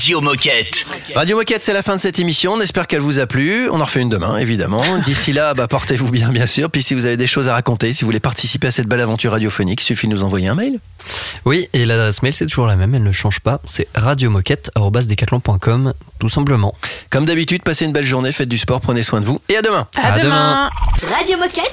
Radio 0.00 0.22
Moquette. 0.22 0.86
Radio 1.14 1.36
Moquette, 1.36 1.62
c'est 1.62 1.74
la 1.74 1.82
fin 1.82 1.94
de 1.94 2.00
cette 2.00 2.18
émission. 2.18 2.54
On 2.54 2.60
espère 2.62 2.86
qu'elle 2.86 3.02
vous 3.02 3.18
a 3.18 3.26
plu. 3.26 3.68
On 3.68 3.82
en 3.82 3.84
refait 3.84 4.00
une 4.00 4.08
demain, 4.08 4.38
évidemment. 4.38 4.82
D'ici 5.04 5.34
là, 5.34 5.52
bah, 5.52 5.68
portez-vous 5.68 6.10
bien, 6.10 6.30
bien 6.30 6.46
sûr. 6.46 6.70
Puis 6.70 6.82
si 6.82 6.94
vous 6.94 7.04
avez 7.04 7.18
des 7.18 7.26
choses 7.26 7.48
à 7.48 7.52
raconter, 7.52 7.92
si 7.92 8.00
vous 8.00 8.06
voulez 8.06 8.18
participer 8.18 8.68
à 8.68 8.70
cette 8.70 8.86
belle 8.86 9.02
aventure 9.02 9.32
radiophonique, 9.32 9.82
il 9.82 9.84
suffit 9.84 10.08
de 10.08 10.12
nous 10.12 10.22
envoyer 10.22 10.48
un 10.48 10.54
mail. 10.54 10.80
Oui, 11.44 11.68
et 11.74 11.84
l'adresse 11.84 12.22
mail, 12.22 12.32
c'est 12.32 12.46
toujours 12.46 12.66
la 12.66 12.76
même. 12.76 12.94
Elle 12.94 13.02
ne 13.02 13.12
change 13.12 13.40
pas. 13.40 13.60
C'est 13.66 13.88
radiomoquette.com, 13.94 15.92
tout 16.18 16.28
simplement. 16.30 16.74
Comme 17.10 17.26
d'habitude, 17.26 17.62
passez 17.62 17.84
une 17.84 17.92
belle 17.92 18.06
journée, 18.06 18.32
faites 18.32 18.48
du 18.48 18.56
sport, 18.56 18.80
prenez 18.80 19.02
soin 19.02 19.20
de 19.20 19.26
vous. 19.26 19.42
Et 19.50 19.56
à 19.58 19.60
demain. 19.60 19.86
À, 20.02 20.18
demain. 20.18 20.70
Radio 21.14 21.36
Moquette. 21.36 21.72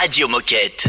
Radio 0.00 0.26
Moquette. 0.26 0.88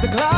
the 0.00 0.08
clouds. 0.08 0.37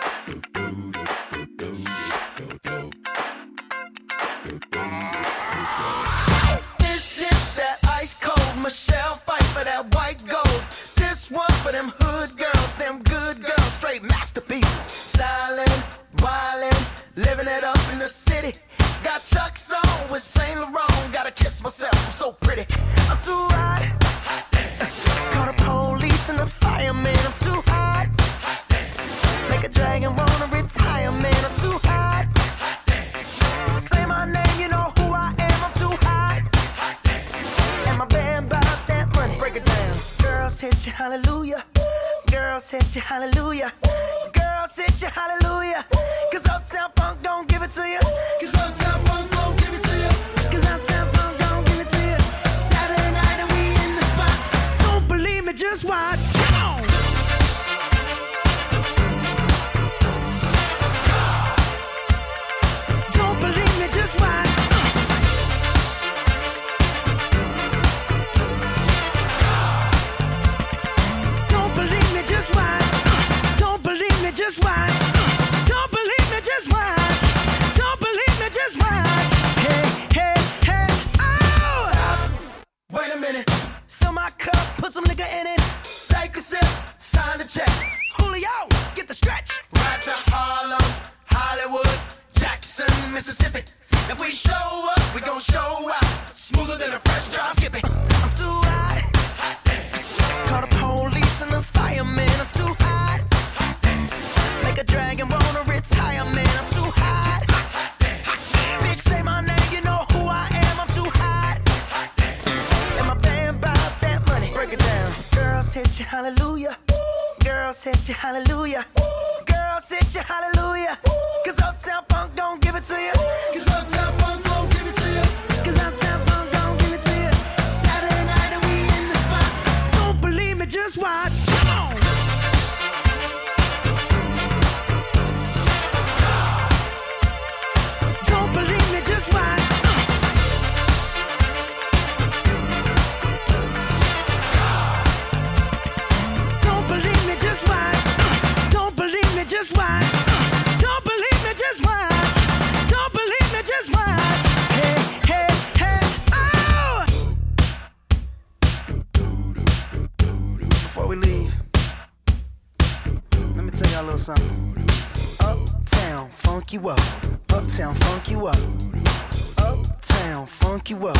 funk 170.81 170.89
you 170.89 171.07
up, 171.07 171.17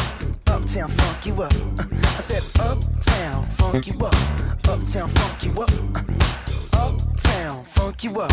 uptown 0.47 0.89
funk 0.89 1.26
you 1.26 1.34
up. 1.43 1.53
Uh, 1.78 1.84
I 1.91 2.20
said 2.20 2.62
uptown 2.62 3.45
funk 3.45 3.86
you 3.86 3.93
up, 3.99 4.16
uptown 4.68 5.07
funk 5.07 5.43
you 5.43 5.62
up, 5.62 5.70
uh, 6.74 6.88
uptown 6.88 7.64
funk 7.66 8.03
you 8.03 8.20
up, 8.20 8.32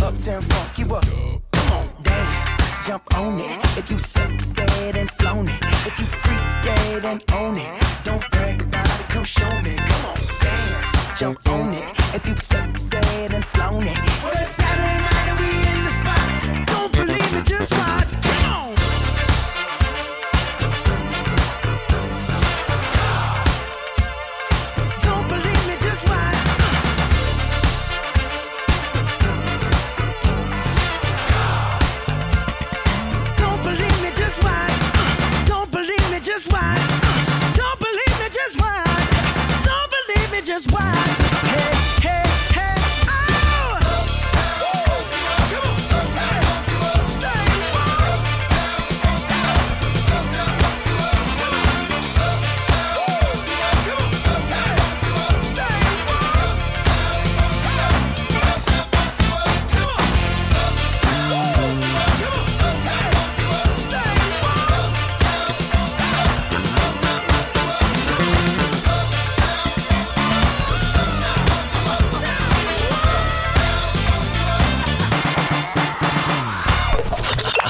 uptown 0.00 0.42
funk 0.42 0.78
you 0.78 0.94
up. 0.94 1.04
Come 1.52 1.72
on, 1.72 1.88
dance, 2.04 2.86
jump 2.86 3.02
on 3.16 3.40
it. 3.40 3.58
If 3.76 3.90
you 3.90 3.98
succeed 3.98 4.94
and 4.94 5.10
flown 5.10 5.48
it, 5.48 5.60
if 5.84 5.98
you 5.98 6.04
freak 6.04 6.62
dead 6.62 7.04
and 7.04 7.24
own 7.32 7.56
it, 7.56 7.82
don't 8.04 8.22
brag 8.30 8.62
about 8.62 9.00
it. 9.00 9.08
Come 9.08 9.24
show 9.24 9.50
me. 9.62 9.74
Come 9.74 10.06
on, 10.06 10.16
dance, 10.40 11.18
jump 11.18 11.48
on 11.48 11.74
it. 11.74 11.88
If 12.14 12.24
you 12.24 12.36
succeed 12.36 13.32
and 13.32 13.44
flown 13.44 13.82
it, 13.82 13.98
well 14.22 14.32
it's 14.32 14.50
Saturday 14.50 14.98
night 15.06 15.26
and 15.26 15.40
we 15.40 15.50
in 15.72 15.84
the 15.86 15.90
spot. 15.98 16.66
Don't 16.68 16.92
believe 16.92 17.34
it, 17.34 17.46
just 17.46 17.72
watch. 17.72 18.12
Come 18.22 18.52
on. 18.52 18.67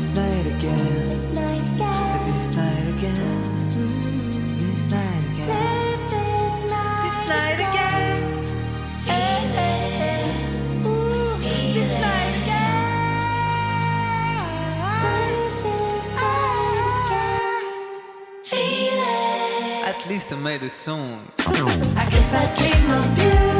This 0.00 0.08
night 0.16 0.46
again. 0.46 1.08
This 1.10 1.28
night 1.34 1.60
again. 1.74 2.24
This 2.32 2.48
night 2.56 2.88
again. 2.88 3.42
This 4.56 4.82
night 4.90 5.24
again. 5.28 5.98
This 6.08 6.56
night, 6.72 7.04
this 7.04 7.18
night 7.28 7.60
again. 7.68 8.20
Feel 9.04 9.44
this 11.74 11.92
night 11.92 12.34
again. 12.40 12.80
This 15.60 16.06
night 16.16 16.78
again. 17.04 17.64
Feel. 18.42 19.84
At 19.84 20.00
least 20.08 20.32
I 20.32 20.36
made 20.36 20.62
a 20.62 20.70
song. 20.70 21.30
I 21.38 22.08
guess 22.10 22.32
I 22.34 22.36
dream 22.56 22.90
of 22.90 23.18
you. 23.18 23.59